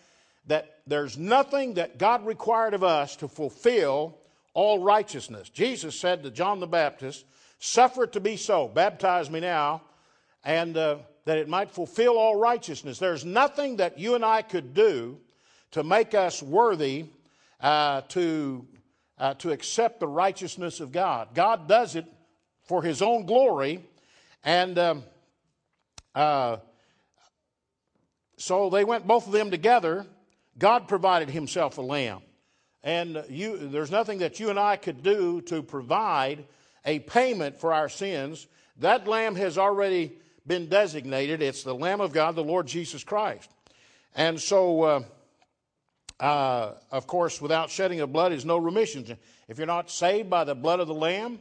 that 0.48 0.80
there's 0.88 1.18
nothing 1.18 1.76
that 1.76 1.98
God 1.98 2.26
required 2.26 2.74
of 2.74 2.84
us 2.84 3.16
to 3.18 3.28
fulfill 3.28 4.18
all 4.54 4.80
righteousness. 4.80 5.50
Jesus 5.50 6.00
said 6.00 6.24
to 6.24 6.32
John 6.32 6.60
the 6.60 6.68
Baptist, 6.68 7.26
Suffer 7.60 8.06
it 8.06 8.14
to 8.14 8.20
be 8.20 8.38
so, 8.38 8.68
baptize 8.68 9.30
me 9.30 9.42
now, 9.42 9.82
and 10.44 10.76
uh, 10.78 10.98
that 11.26 11.38
it 11.38 11.50
might 11.50 11.70
fulfill 11.70 12.18
all 12.18 12.38
righteousness. 12.38 13.00
There's 13.00 13.26
nothing 13.26 13.78
that 13.78 14.00
you 14.00 14.16
and 14.16 14.24
I 14.24 14.42
could 14.42 14.74
do 14.74 15.20
to 15.72 15.84
make 15.84 16.14
us 16.14 16.42
worthy 16.42 17.06
uh, 17.60 18.02
to, 18.10 18.66
uh, 19.18 19.34
to 19.36 19.52
accept 19.52 20.00
the 20.00 20.08
righteousness 20.08 20.80
of 20.80 20.92
God. 20.92 21.30
God 21.36 21.68
does 21.68 21.96
it 21.96 22.06
for 22.64 22.82
His 22.82 23.02
own 23.02 23.26
glory, 23.26 23.84
and 24.44 24.78
um, 24.80 25.04
uh, 26.16 26.58
so 28.38 28.70
they 28.70 28.84
went 28.84 29.08
both 29.08 29.28
of 29.28 29.34
them 29.34 29.52
together 29.52 30.06
God 30.60 30.90
provided 30.90 31.30
himself 31.30 31.78
a 31.78 31.82
lamb. 31.82 32.20
And 32.84 33.24
you, 33.30 33.58
there's 33.70 33.92
nothing 33.92 34.20
that 34.20 34.40
you 34.40 34.50
and 34.50 34.60
I 34.60 34.76
could 34.76 35.02
do 35.02 35.42
to 35.44 35.64
provide 35.64 36.46
a 36.86 37.00
payment 37.00 37.60
for 37.60 37.74
our 37.74 37.90
sins. 37.90 38.46
That 38.78 39.08
lamb 39.08 39.36
has 39.36 39.58
already 39.58 40.18
been 40.46 40.68
designated. 40.68 41.42
It's 41.42 41.64
the 41.64 41.76
Lamb 41.76 42.02
of 42.02 42.12
God, 42.12 42.36
the 42.36 42.44
Lord 42.44 42.68
Jesus 42.68 43.04
Christ. 43.04 43.50
And 44.16 44.40
so, 44.40 44.82
uh, 44.84 45.04
uh, 46.20 46.74
of 46.92 47.06
course, 47.06 47.42
without 47.42 47.70
shedding 47.70 48.02
of 48.02 48.12
blood 48.12 48.32
is 48.32 48.46
no 48.46 48.58
remission. 48.58 49.18
If 49.48 49.58
you're 49.58 49.68
not 49.68 49.92
saved 49.92 50.30
by 50.30 50.44
the 50.44 50.56
blood 50.56 50.80
of 50.80 50.88
the 50.88 50.94
Lamb, 50.94 51.40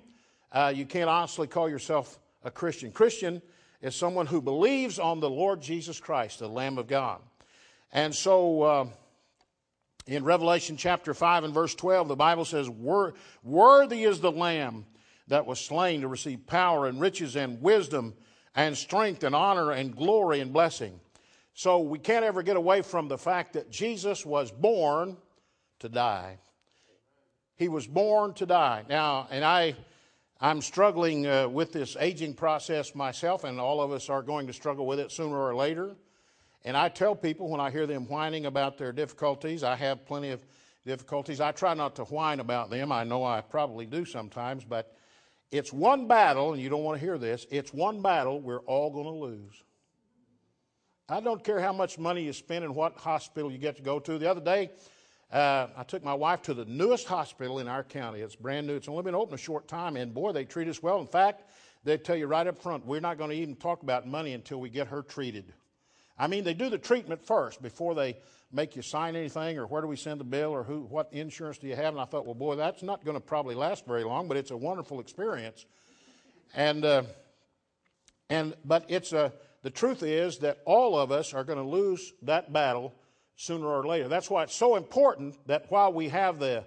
uh, 0.52 0.72
you 0.74 0.86
can't 0.86 1.08
honestly 1.08 1.46
call 1.46 1.68
yourself 1.68 2.18
a 2.42 2.50
Christian. 2.50 2.92
Christian 2.92 3.42
is 3.80 3.94
someone 3.94 4.26
who 4.26 4.42
believes 4.42 4.98
on 4.98 5.20
the 5.20 5.30
Lord 5.30 5.60
Jesus 5.60 6.00
Christ, 6.00 6.38
the 6.38 6.48
Lamb 6.48 6.78
of 6.78 6.86
God. 6.86 7.20
And 7.92 8.14
so, 8.14 8.62
uh, 8.62 8.86
in 10.06 10.24
Revelation 10.24 10.76
chapter 10.76 11.14
5 11.14 11.44
and 11.44 11.54
verse 11.54 11.74
12, 11.74 12.08
the 12.08 12.16
Bible 12.16 12.44
says, 12.44 12.68
Worthy 12.68 14.04
is 14.04 14.20
the 14.20 14.32
Lamb 14.32 14.86
that 15.28 15.46
was 15.46 15.60
slain 15.60 16.00
to 16.00 16.08
receive 16.08 16.46
power 16.46 16.86
and 16.86 17.00
riches 17.00 17.36
and 17.36 17.60
wisdom 17.60 18.14
and 18.54 18.76
strength 18.76 19.22
and 19.22 19.34
honor 19.34 19.70
and 19.70 19.94
glory 19.94 20.40
and 20.40 20.52
blessing. 20.52 20.98
So 21.54 21.80
we 21.80 21.98
can't 21.98 22.24
ever 22.24 22.42
get 22.42 22.56
away 22.56 22.82
from 22.82 23.08
the 23.08 23.18
fact 23.18 23.52
that 23.52 23.70
Jesus 23.70 24.24
was 24.24 24.50
born 24.50 25.16
to 25.80 25.88
die. 25.88 26.38
He 27.56 27.68
was 27.68 27.86
born 27.86 28.32
to 28.34 28.46
die. 28.46 28.84
Now, 28.88 29.28
and 29.30 29.44
I, 29.44 29.74
I'm 30.40 30.62
struggling 30.62 31.26
uh, 31.26 31.48
with 31.48 31.72
this 31.72 31.96
aging 31.98 32.34
process 32.34 32.94
myself, 32.94 33.42
and 33.42 33.58
all 33.58 33.80
of 33.80 33.90
us 33.90 34.08
are 34.08 34.22
going 34.22 34.46
to 34.46 34.52
struggle 34.52 34.86
with 34.86 35.00
it 35.00 35.10
sooner 35.10 35.36
or 35.36 35.54
later. 35.54 35.96
And 36.64 36.76
I 36.76 36.88
tell 36.88 37.16
people 37.16 37.48
when 37.48 37.60
I 37.60 37.70
hear 37.70 37.86
them 37.86 38.06
whining 38.06 38.46
about 38.46 38.78
their 38.78 38.92
difficulties, 38.92 39.64
I 39.64 39.74
have 39.74 40.06
plenty 40.06 40.30
of 40.30 40.44
difficulties. 40.86 41.40
I 41.40 41.50
try 41.50 41.74
not 41.74 41.96
to 41.96 42.04
whine 42.04 42.38
about 42.38 42.70
them. 42.70 42.92
I 42.92 43.02
know 43.02 43.24
I 43.24 43.40
probably 43.40 43.84
do 43.84 44.04
sometimes, 44.04 44.64
but 44.64 44.96
it's 45.50 45.72
one 45.72 46.06
battle, 46.06 46.52
and 46.52 46.62
you 46.62 46.68
don't 46.68 46.84
want 46.84 47.00
to 47.00 47.04
hear 47.04 47.18
this, 47.18 47.44
it's 47.50 47.72
one 47.72 48.00
battle 48.00 48.40
we're 48.40 48.60
all 48.60 48.90
going 48.90 49.06
to 49.06 49.10
lose. 49.10 49.62
I 51.08 51.20
don't 51.20 51.42
care 51.42 51.58
how 51.58 51.72
much 51.72 51.98
money 51.98 52.22
you 52.22 52.32
spend 52.32 52.64
and 52.64 52.76
what 52.76 52.96
hospital 52.96 53.50
you 53.50 53.58
get 53.58 53.76
to 53.76 53.82
go 53.82 53.98
to. 53.98 54.18
The 54.18 54.30
other 54.30 54.42
day, 54.42 54.70
uh, 55.32 55.66
I 55.76 55.82
took 55.82 56.02
my 56.02 56.14
wife 56.14 56.42
to 56.42 56.54
the 56.54 56.64
newest 56.64 57.06
hospital 57.06 57.58
in 57.58 57.68
our 57.68 57.84
county. 57.84 58.20
It's 58.20 58.36
brand 58.36 58.66
new. 58.66 58.76
It's 58.76 58.88
only 58.88 59.02
been 59.02 59.14
open 59.14 59.34
a 59.34 59.38
short 59.38 59.68
time, 59.68 59.96
and 59.96 60.14
boy, 60.14 60.32
they 60.32 60.44
treat 60.44 60.68
us 60.68 60.82
well. 60.82 61.00
In 61.00 61.06
fact, 61.06 61.44
they 61.84 61.98
tell 61.98 62.16
you 62.16 62.26
right 62.26 62.46
up 62.46 62.58
front, 62.58 62.86
we're 62.86 63.00
not 63.00 63.18
going 63.18 63.30
to 63.30 63.36
even 63.36 63.56
talk 63.56 63.82
about 63.82 64.06
money 64.06 64.32
until 64.32 64.58
we 64.58 64.70
get 64.70 64.88
her 64.88 65.02
treated. 65.02 65.52
I 66.18 66.26
mean, 66.26 66.44
they 66.44 66.54
do 66.54 66.68
the 66.68 66.78
treatment 66.78 67.24
first 67.24 67.62
before 67.62 67.94
they 67.94 68.16
make 68.50 68.74
you 68.74 68.82
sign 68.82 69.14
anything 69.14 69.58
or 69.58 69.66
where 69.66 69.82
do 69.82 69.86
we 69.86 69.96
send 69.96 70.18
the 70.18 70.24
bill 70.24 70.50
or 70.50 70.64
who, 70.64 70.80
what 70.80 71.12
insurance 71.12 71.58
do 71.58 71.68
you 71.68 71.76
have? 71.76 71.94
And 71.94 72.00
I 72.00 72.06
thought, 72.06 72.24
well, 72.24 72.34
boy, 72.34 72.56
that's 72.56 72.82
not 72.82 73.04
going 73.04 73.16
to 73.16 73.20
probably 73.20 73.54
last 73.54 73.86
very 73.86 74.04
long, 74.04 74.26
but 74.26 74.36
it's 74.36 74.50
a 74.50 74.56
wonderful 74.56 75.00
experience. 75.00 75.66
And, 76.54 76.84
uh, 76.84 77.02
and 78.30 78.54
but 78.64 78.86
it's 78.88 79.12
a, 79.12 79.32
the 79.62 79.70
truth 79.70 80.02
is 80.02 80.38
that 80.38 80.58
all 80.64 80.98
of 80.98 81.12
us 81.12 81.34
are 81.34 81.44
going 81.44 81.58
to 81.58 81.64
lose 81.64 82.12
that 82.22 82.52
battle 82.52 82.94
sooner 83.38 83.68
or 83.68 83.86
later. 83.86 84.08
That's 84.08 84.28
why 84.28 84.42
it's 84.42 84.54
so 84.54 84.74
important 84.74 85.36
that 85.46 85.70
while 85.70 85.92
we 85.92 86.08
have 86.08 86.40
the 86.40 86.64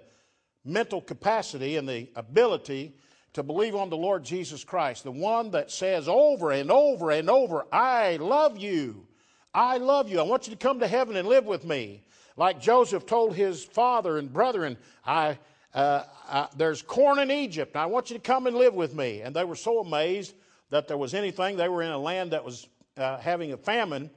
mental 0.64 1.02
capacity 1.02 1.76
and 1.76 1.86
the 1.86 2.08
ability 2.16 2.96
to 3.34 3.42
believe 3.42 3.76
on 3.76 3.90
the 3.90 3.96
Lord 3.96 4.24
Jesus 4.24 4.64
Christ, 4.64 5.04
the 5.04 5.12
one 5.12 5.50
that 5.50 5.70
says 5.70 6.08
over 6.08 6.50
and 6.50 6.70
over 6.70 7.10
and 7.10 7.28
over, 7.28 7.66
I 7.70 8.16
love 8.16 8.56
you. 8.56 9.06
I 9.52 9.76
love 9.76 10.08
you. 10.08 10.18
I 10.18 10.22
want 10.22 10.46
you 10.48 10.52
to 10.52 10.58
come 10.58 10.80
to 10.80 10.86
heaven 10.86 11.16
and 11.16 11.28
live 11.28 11.44
with 11.44 11.66
me. 11.66 12.04
Like 12.38 12.58
Joseph 12.58 13.04
told 13.04 13.34
his 13.34 13.62
father 13.62 14.16
and 14.16 14.32
brethren, 14.32 14.78
I, 15.04 15.38
uh, 15.74 16.04
I, 16.26 16.48
there's 16.56 16.80
corn 16.80 17.18
in 17.18 17.30
Egypt. 17.30 17.76
I 17.76 17.84
want 17.84 18.08
you 18.08 18.16
to 18.16 18.22
come 18.22 18.46
and 18.46 18.56
live 18.56 18.72
with 18.72 18.94
me. 18.94 19.20
And 19.20 19.36
they 19.36 19.44
were 19.44 19.56
so 19.56 19.80
amazed 19.80 20.32
that 20.70 20.88
there 20.88 20.96
was 20.96 21.12
anything. 21.12 21.58
They 21.58 21.68
were 21.68 21.82
in 21.82 21.90
a 21.90 21.98
land 21.98 22.30
that 22.30 22.42
was 22.42 22.66
uh, 22.96 23.18
having 23.18 23.52
a 23.52 23.58
famine. 23.58 24.10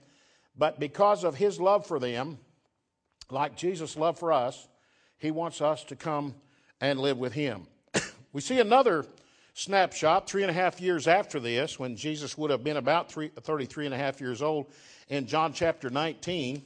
But 0.58 0.80
because 0.80 1.26
of 1.26 1.36
his 1.36 1.60
love 1.60 1.86
for 1.86 2.00
them, 2.00 2.38
like 3.30 3.56
Jesus' 3.58 3.98
love 3.98 4.20
for 4.20 4.32
us, 4.32 4.68
he 5.18 5.32
wants 5.32 5.62
us 5.62 5.84
to 5.86 5.96
come 5.96 6.36
and 6.82 7.00
live 7.00 7.18
with 7.18 7.34
him. 7.34 7.68
we 8.34 8.42
see 8.42 8.60
another 8.60 9.06
snapshot, 9.54 10.30
three 10.30 10.44
and 10.44 10.52
a 10.52 10.54
half 10.54 10.82
years 10.82 11.08
after 11.08 11.40
this, 11.40 11.80
when 11.80 11.96
Jesus 11.96 12.38
would 12.38 12.52
have 12.52 12.64
been 12.64 12.78
about 12.78 13.12
three, 13.12 13.30
33 13.30 13.86
and 13.86 13.96
a 13.96 13.98
half 13.98 14.20
years 14.20 14.42
old, 14.42 14.68
in 15.10 15.26
John 15.26 15.54
chapter 15.54 15.90
19 15.90 16.62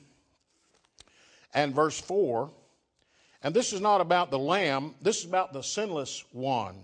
and 1.53 1.73
verse 1.73 1.99
4. 1.99 2.49
And 3.43 3.53
this 3.53 3.71
is 3.71 3.79
not 3.79 4.01
about 4.01 4.31
the 4.31 4.39
lamb, 4.39 4.95
this 5.01 5.19
is 5.19 5.25
about 5.25 5.53
the 5.53 5.61
sinless 5.61 6.25
one, 6.31 6.75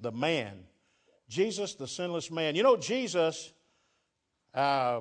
the 0.00 0.12
man. 0.12 0.64
Jesus, 1.28 1.74
the 1.74 1.86
sinless 1.86 2.30
man. 2.30 2.54
You 2.54 2.62
know, 2.62 2.76
Jesus 2.76 3.52
uh, 4.54 5.00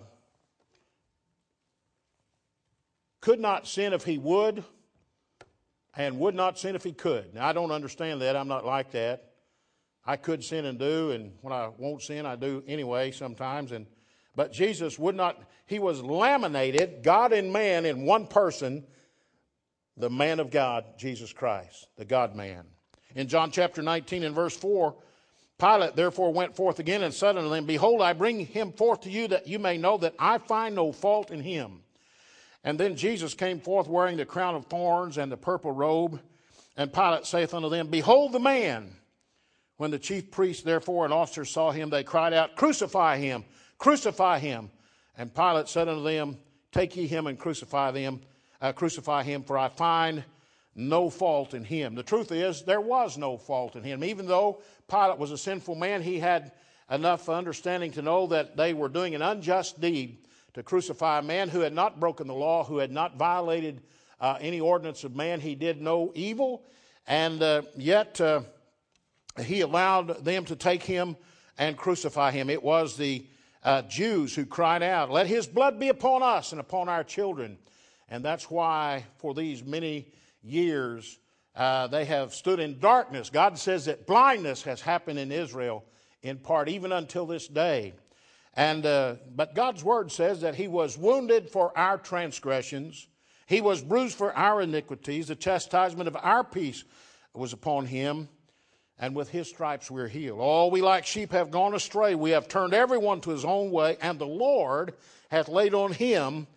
could 3.21 3.39
not 3.39 3.67
sin 3.67 3.93
if 3.93 4.03
he 4.03 4.17
would, 4.17 4.63
and 5.95 6.19
would 6.19 6.36
not 6.36 6.60
sin 6.60 6.75
if 6.75 6.84
he 6.84 6.93
could. 6.93 7.34
Now, 7.34 7.47
I 7.47 7.53
don't 7.53 7.71
understand 7.71 8.21
that. 8.21 8.36
I'm 8.36 8.47
not 8.47 8.65
like 8.65 8.91
that. 8.91 9.32
I 10.06 10.15
could 10.15 10.43
sin 10.43 10.65
and 10.65 10.80
do, 10.80 11.12
and 11.12 11.34
when 11.41 11.51
I 11.51 11.69
won't 11.77 12.01
sin, 12.01 12.25
I 12.25 12.36
do 12.36 12.63
anyway 12.67 13.12
sometimes. 13.12 13.71
And 13.71 13.88
but 14.36 14.53
Jesus 14.53 14.97
would 14.99 15.15
not. 15.15 15.41
He 15.65 15.80
was 15.80 16.01
laminated, 16.01 17.03
God 17.03 17.34
and 17.34 17.51
man, 17.51 17.86
in 17.86 18.06
one 18.06 18.27
person, 18.27 18.86
the 19.97 20.10
man 20.10 20.39
of 20.39 20.51
God, 20.51 20.86
Jesus 20.97 21.34
Christ, 21.34 21.88
the 21.97 22.06
God 22.06 22.36
man. 22.36 22.63
In 23.15 23.27
John 23.27 23.49
chapter 23.51 23.82
19 23.82 24.23
and 24.23 24.36
verse 24.36 24.56
4, 24.56 24.95
Pilate 25.58 25.95
therefore 25.95 26.32
went 26.32 26.56
forth 26.56 26.77
again 26.77 27.01
and 27.01 27.13
said 27.13 27.36
unto 27.36 27.49
them, 27.49 27.65
Behold, 27.65 28.01
I 28.01 28.13
bring 28.13 28.45
him 28.45 28.71
forth 28.71 29.01
to 29.01 29.10
you 29.10 29.27
that 29.30 29.47
you 29.47 29.58
may 29.58 29.77
know 29.77 29.97
that 29.97 30.13
I 30.19 30.38
find 30.38 30.75
no 30.75 30.91
fault 30.91 31.32
in 31.32 31.41
him. 31.41 31.82
And 32.67 32.77
then 32.77 32.97
Jesus 32.97 33.34
came 33.34 33.62
forth 33.62 33.88
wearing 33.88 34.17
the 34.17 34.25
crown 34.25 34.53
of 34.53 34.65
thorns 34.65 35.17
and 35.17 35.32
the 35.32 35.38
purple 35.38 35.71
robe. 35.71 36.19
And 36.75 36.91
Pilate 36.91 37.25
saith 37.25 37.53
unto 37.53 37.69
them, 37.69 37.88
Behold 37.88 38.34
the 38.34 38.41
man. 38.41 38.93
When 39.77 39.89
the 39.89 39.97
chief 39.97 40.32
priests, 40.32 40.63
therefore, 40.63 41.06
and 41.06 41.13
officers 41.13 41.49
saw 41.49 41.71
him, 41.71 41.89
they 41.89 42.03
cried 42.03 42.34
out, 42.34 42.58
Crucify 42.58 43.19
him, 43.19 43.45
crucify 43.77 44.39
him. 44.39 44.69
And 45.17 45.34
Pilate 45.34 45.69
said 45.69 45.88
unto 45.88 46.03
them, 46.03 46.39
Take 46.73 46.97
ye 46.97 47.08
him 47.08 47.27
and 47.27 47.39
crucify 47.39 47.91
them, 47.91 48.19
uh, 48.60 48.73
crucify 48.73 49.23
him, 49.23 49.43
for 49.43 49.58
I 49.58 49.69
find 49.69 50.25
no 50.75 51.10
fault 51.10 51.53
in 51.53 51.63
him. 51.63 51.95
The 51.95 52.03
truth 52.03 52.34
is, 52.34 52.63
there 52.63 52.82
was 52.82 53.17
no 53.17 53.38
fault 53.38 53.77
in 53.77 53.84
him. 53.84 54.03
Even 54.03 54.27
though 54.27 54.62
Pilate 54.89 55.19
was 55.19 55.32
a 55.32 55.38
sinful 55.38 55.75
man, 55.75 56.01
he 56.01 56.19
had 56.19 56.51
enough 56.91 57.30
understanding 57.30 57.93
to 57.93 58.01
know 58.01 58.27
that 58.27 58.58
they 58.58 58.73
were 58.73 58.89
doing 58.89 59.15
an 59.15 59.21
unjust 59.21 59.80
deed 59.80 60.17
to 60.54 60.64
crucify 60.64 61.20
a 61.20 61.22
man 61.22 61.50
who 61.50 61.62
had 61.62 61.74
not 61.74 62.00
broken 62.00 62.28
the 62.28 62.34
law, 62.34 62.64
who 62.64 62.78
had 62.78 62.92
not 62.92 63.18
violated 63.18 63.82
uh, 64.20 64.38
any 64.40 64.60
ordinance 64.60 65.04
of 65.04 65.16
man. 65.16 65.40
He 65.40 65.56
did 65.56 65.82
no 65.82 66.12
evil, 66.16 66.64
and 67.06 67.42
uh, 67.42 67.62
yet 67.76 68.20
uh, 68.20 68.42
he 69.40 69.62
allowed 69.62 70.26
them 70.26 70.46
to 70.46 70.56
take 70.56 70.84
him 70.84 71.16
and 71.58 71.78
crucify 71.78 72.32
him. 72.32 72.50
It 72.50 72.64
was 72.64 72.98
the 72.98 73.26
uh, 73.64 73.82
Jews 73.84 74.36
who 74.36 74.46
cried 74.46 74.84
out, 74.84 75.12
Let 75.12 75.28
his 75.28 75.48
blood 75.48 75.80
be 75.80 75.90
upon 75.90 76.24
us 76.24 76.52
and 76.52 76.62
upon 76.62 76.90
our 76.90 77.04
children. 77.04 77.58
And 78.10 78.24
that's 78.24 78.50
why, 78.50 79.06
for 79.18 79.34
these 79.34 79.64
many 79.64 80.08
years, 80.42 81.20
uh, 81.56 81.88
they 81.88 82.06
have 82.06 82.34
stood 82.34 82.60
in 82.60 82.80
darkness. 82.80 83.30
God 83.30 83.58
says 83.58 83.86
that 83.86 84.08
blindness 84.08 84.64
has 84.64 84.80
happened 84.80 85.20
in 85.20 85.32
Israel 85.32 85.84
in 86.22 86.38
part, 86.38 86.70
even 86.70 86.92
until 86.92 87.26
this 87.26 87.48
day. 87.48 87.94
And, 88.58 88.88
uh, 88.88 89.17
but 89.36 89.54
God's 89.54 89.84
word 89.84 90.12
says 90.12 90.41
that 90.41 90.56
he 90.56 90.67
was 90.67 90.98
wounded 90.98 91.48
for 91.48 91.78
our 91.78 92.00
transgressions, 92.00 93.08
he 93.46 93.62
was 93.62 93.82
bruised 93.82 94.17
for 94.17 94.36
our 94.36 94.62
iniquities, 94.62 95.28
the 95.28 95.36
chastisement 95.36 96.08
of 96.08 96.17
our 96.20 96.43
peace 96.43 96.84
was 97.34 97.54
upon 97.54 97.86
him, 97.86 98.28
and 98.98 99.15
with 99.15 99.30
his 99.30 99.48
stripes 99.48 99.91
we're 99.91 100.08
healed. 100.08 100.39
All 100.39 100.72
we 100.72 100.82
like 100.82 101.06
sheep 101.06 101.32
have 101.32 101.52
gone 101.52 101.76
astray. 101.76 102.15
We 102.15 102.32
have 102.32 102.48
turned 102.48 102.74
everyone 102.74 103.22
to 103.22 103.30
his 103.30 103.46
own 103.46 103.70
way, 103.70 103.96
and 104.02 104.17
the 104.17 104.26
Lord 104.26 104.96
hath 105.30 105.48
laid 105.48 105.76
on 105.76 105.93
him 105.93 106.48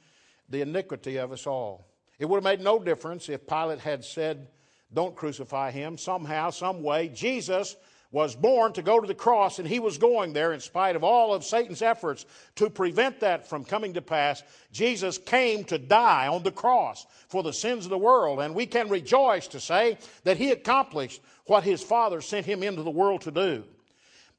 the 0.48 0.62
iniquity 0.62 1.18
of 1.18 1.32
us 1.32 1.46
all. 1.46 1.86
It 2.18 2.24
would 2.24 2.38
have 2.38 2.44
made 2.44 2.64
no 2.64 2.78
difference 2.78 3.28
if 3.28 3.46
Pilate 3.46 3.80
had 3.80 4.06
said, 4.06 4.48
Don't 4.92 5.14
crucify 5.14 5.70
him. 5.70 5.98
Somehow, 5.98 6.48
some 6.48 6.82
way, 6.82 7.08
Jesus 7.08 7.76
was 8.12 8.34
born 8.34 8.72
to 8.72 8.82
go 8.82 8.98
to 8.98 9.06
the 9.06 9.14
cross, 9.14 9.58
and 9.58 9.68
he 9.68 9.78
was 9.78 9.96
going 9.96 10.32
there 10.32 10.52
in 10.52 10.60
spite 10.60 10.96
of 10.96 11.04
all 11.04 11.32
of 11.32 11.44
Satan's 11.44 11.82
efforts 11.82 12.26
to 12.56 12.68
prevent 12.68 13.20
that 13.20 13.48
from 13.48 13.64
coming 13.64 13.94
to 13.94 14.02
pass. 14.02 14.42
Jesus 14.72 15.16
came 15.16 15.62
to 15.64 15.78
die 15.78 16.26
on 16.26 16.42
the 16.42 16.50
cross 16.50 17.06
for 17.28 17.42
the 17.42 17.52
sins 17.52 17.86
of 17.86 17.90
the 17.90 17.98
world, 17.98 18.40
and 18.40 18.54
we 18.54 18.66
can 18.66 18.88
rejoice 18.88 19.46
to 19.48 19.60
say 19.60 19.96
that 20.24 20.38
he 20.38 20.50
accomplished 20.50 21.22
what 21.46 21.62
his 21.62 21.82
Father 21.82 22.20
sent 22.20 22.46
him 22.46 22.62
into 22.62 22.82
the 22.82 22.90
world 22.90 23.20
to 23.22 23.30
do. 23.30 23.64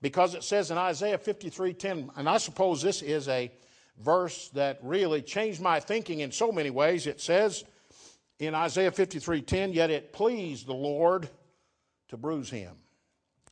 Because 0.01 0.35
it 0.35 0.43
says 0.43 0.71
in 0.71 0.77
Isaiah 0.77 1.17
53:10, 1.17 2.09
and 2.17 2.27
I 2.27 2.37
suppose 2.37 2.81
this 2.81 3.01
is 3.01 3.27
a 3.29 3.51
verse 3.97 4.49
that 4.49 4.79
really 4.81 5.21
changed 5.21 5.61
my 5.61 5.79
thinking 5.79 6.21
in 6.21 6.31
so 6.31 6.51
many 6.51 6.71
ways. 6.71 7.07
It 7.07 7.21
says 7.21 7.63
in 8.39 8.55
Isaiah 8.55 8.91
53:10, 8.91 9.71
"Yet 9.71 9.91
it 9.91 10.11
pleased 10.11 10.65
the 10.65 10.73
Lord 10.73 11.29
to 12.09 12.17
bruise 12.17 12.49
him." 12.49 12.77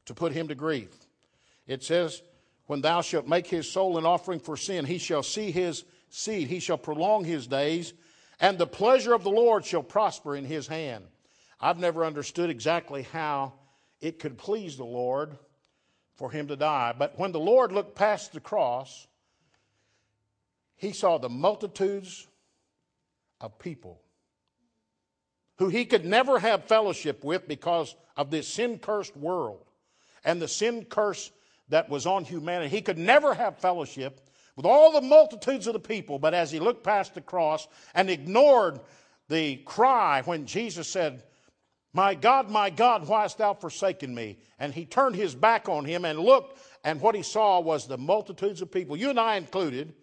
To 0.06 0.14
put 0.14 0.34
him 0.34 0.48
to 0.48 0.56
grief. 0.56 0.90
It 1.68 1.84
says, 1.84 2.22
When 2.66 2.82
thou 2.82 3.02
shalt 3.02 3.28
make 3.28 3.48
his 3.48 3.72
soul 3.72 3.98
an 3.98 4.06
offering 4.06 4.40
for 4.40 4.58
sin, 4.58 4.86
he 4.86 4.98
shall 4.98 5.24
see 5.24 5.52
his 5.52 5.86
seed, 6.10 6.48
he 6.48 6.60
shall 6.60 6.78
prolong 6.78 7.24
his 7.24 7.48
days, 7.48 7.94
and 8.40 8.58
the 8.58 8.68
pleasure 8.68 9.14
of 9.14 9.24
the 9.24 9.30
Lord 9.30 9.66
shall 9.66 9.84
prosper 9.84 10.36
in 10.36 10.46
his 10.46 10.68
hand. 10.68 11.06
I've 11.60 11.78
never 11.78 12.06
understood 12.06 12.50
exactly 12.50 13.04
how 13.04 13.54
it 14.02 14.20
could 14.20 14.38
please 14.38 14.78
the 14.78 14.86
Lord 14.86 15.38
for 16.16 16.32
him 16.32 16.48
to 16.48 16.56
die. 16.56 16.94
But 16.98 17.20
when 17.20 17.32
the 17.32 17.40
Lord 17.40 17.72
looked 17.72 17.96
past 17.96 18.34
the 18.34 18.40
cross, 18.40 19.08
he 20.76 20.94
saw 20.94 21.18
the 21.18 21.30
multitudes 21.30 22.28
of 23.42 23.60
people 23.60 24.02
who 25.58 25.68
he 25.68 25.86
could 25.86 26.06
never 26.06 26.40
have 26.40 26.64
fellowship 26.66 27.24
with 27.24 27.48
because 27.48 27.96
of 28.16 28.32
this 28.32 28.48
sin 28.48 28.80
cursed 28.80 29.16
world 29.16 29.66
and 30.24 30.42
the 30.42 30.48
sin 30.48 30.86
curse 30.86 31.32
that 31.70 31.90
was 31.90 32.06
on 32.06 32.26
humanity. 32.26 32.70
He 32.70 32.82
could 32.82 32.98
never 32.98 33.34
have 33.34 33.58
fellowship 33.58 34.22
with 34.56 34.66
all 34.66 34.92
the 34.92 35.02
multitudes 35.02 35.68
of 35.68 35.74
the 35.74 35.80
people, 35.80 36.20
but 36.20 36.34
as 36.34 36.52
he 36.52 36.60
looked 36.60 36.84
past 36.84 37.14
the 37.14 37.22
cross 37.22 37.68
and 37.94 38.10
ignored 38.10 38.80
the 39.30 39.58
cry 39.58 40.22
when 40.26 40.46
Jesus 40.46 40.88
said, 40.88 41.24
My 41.94 42.16
God, 42.16 42.50
my 42.50 42.70
God, 42.70 43.08
why 43.08 43.22
hast 43.22 43.38
thou 43.38 43.54
forsaken 43.54 44.14
me? 44.14 44.40
And 44.60 44.74
he 44.74 44.86
turned 44.86 45.16
his 45.16 45.36
back 45.36 45.70
on 45.70 45.86
him 45.86 46.04
and 46.04 46.20
looked, 46.20 46.60
and 46.84 47.00
what 47.00 47.16
he 47.16 47.24
saw 47.24 47.60
was 47.60 47.88
the 47.88 47.98
multitudes 47.98 48.62
of 48.62 48.72
people, 48.72 48.98
you 48.98 49.10
and 49.10 49.20
I 49.20 49.38
included, 49.38 49.94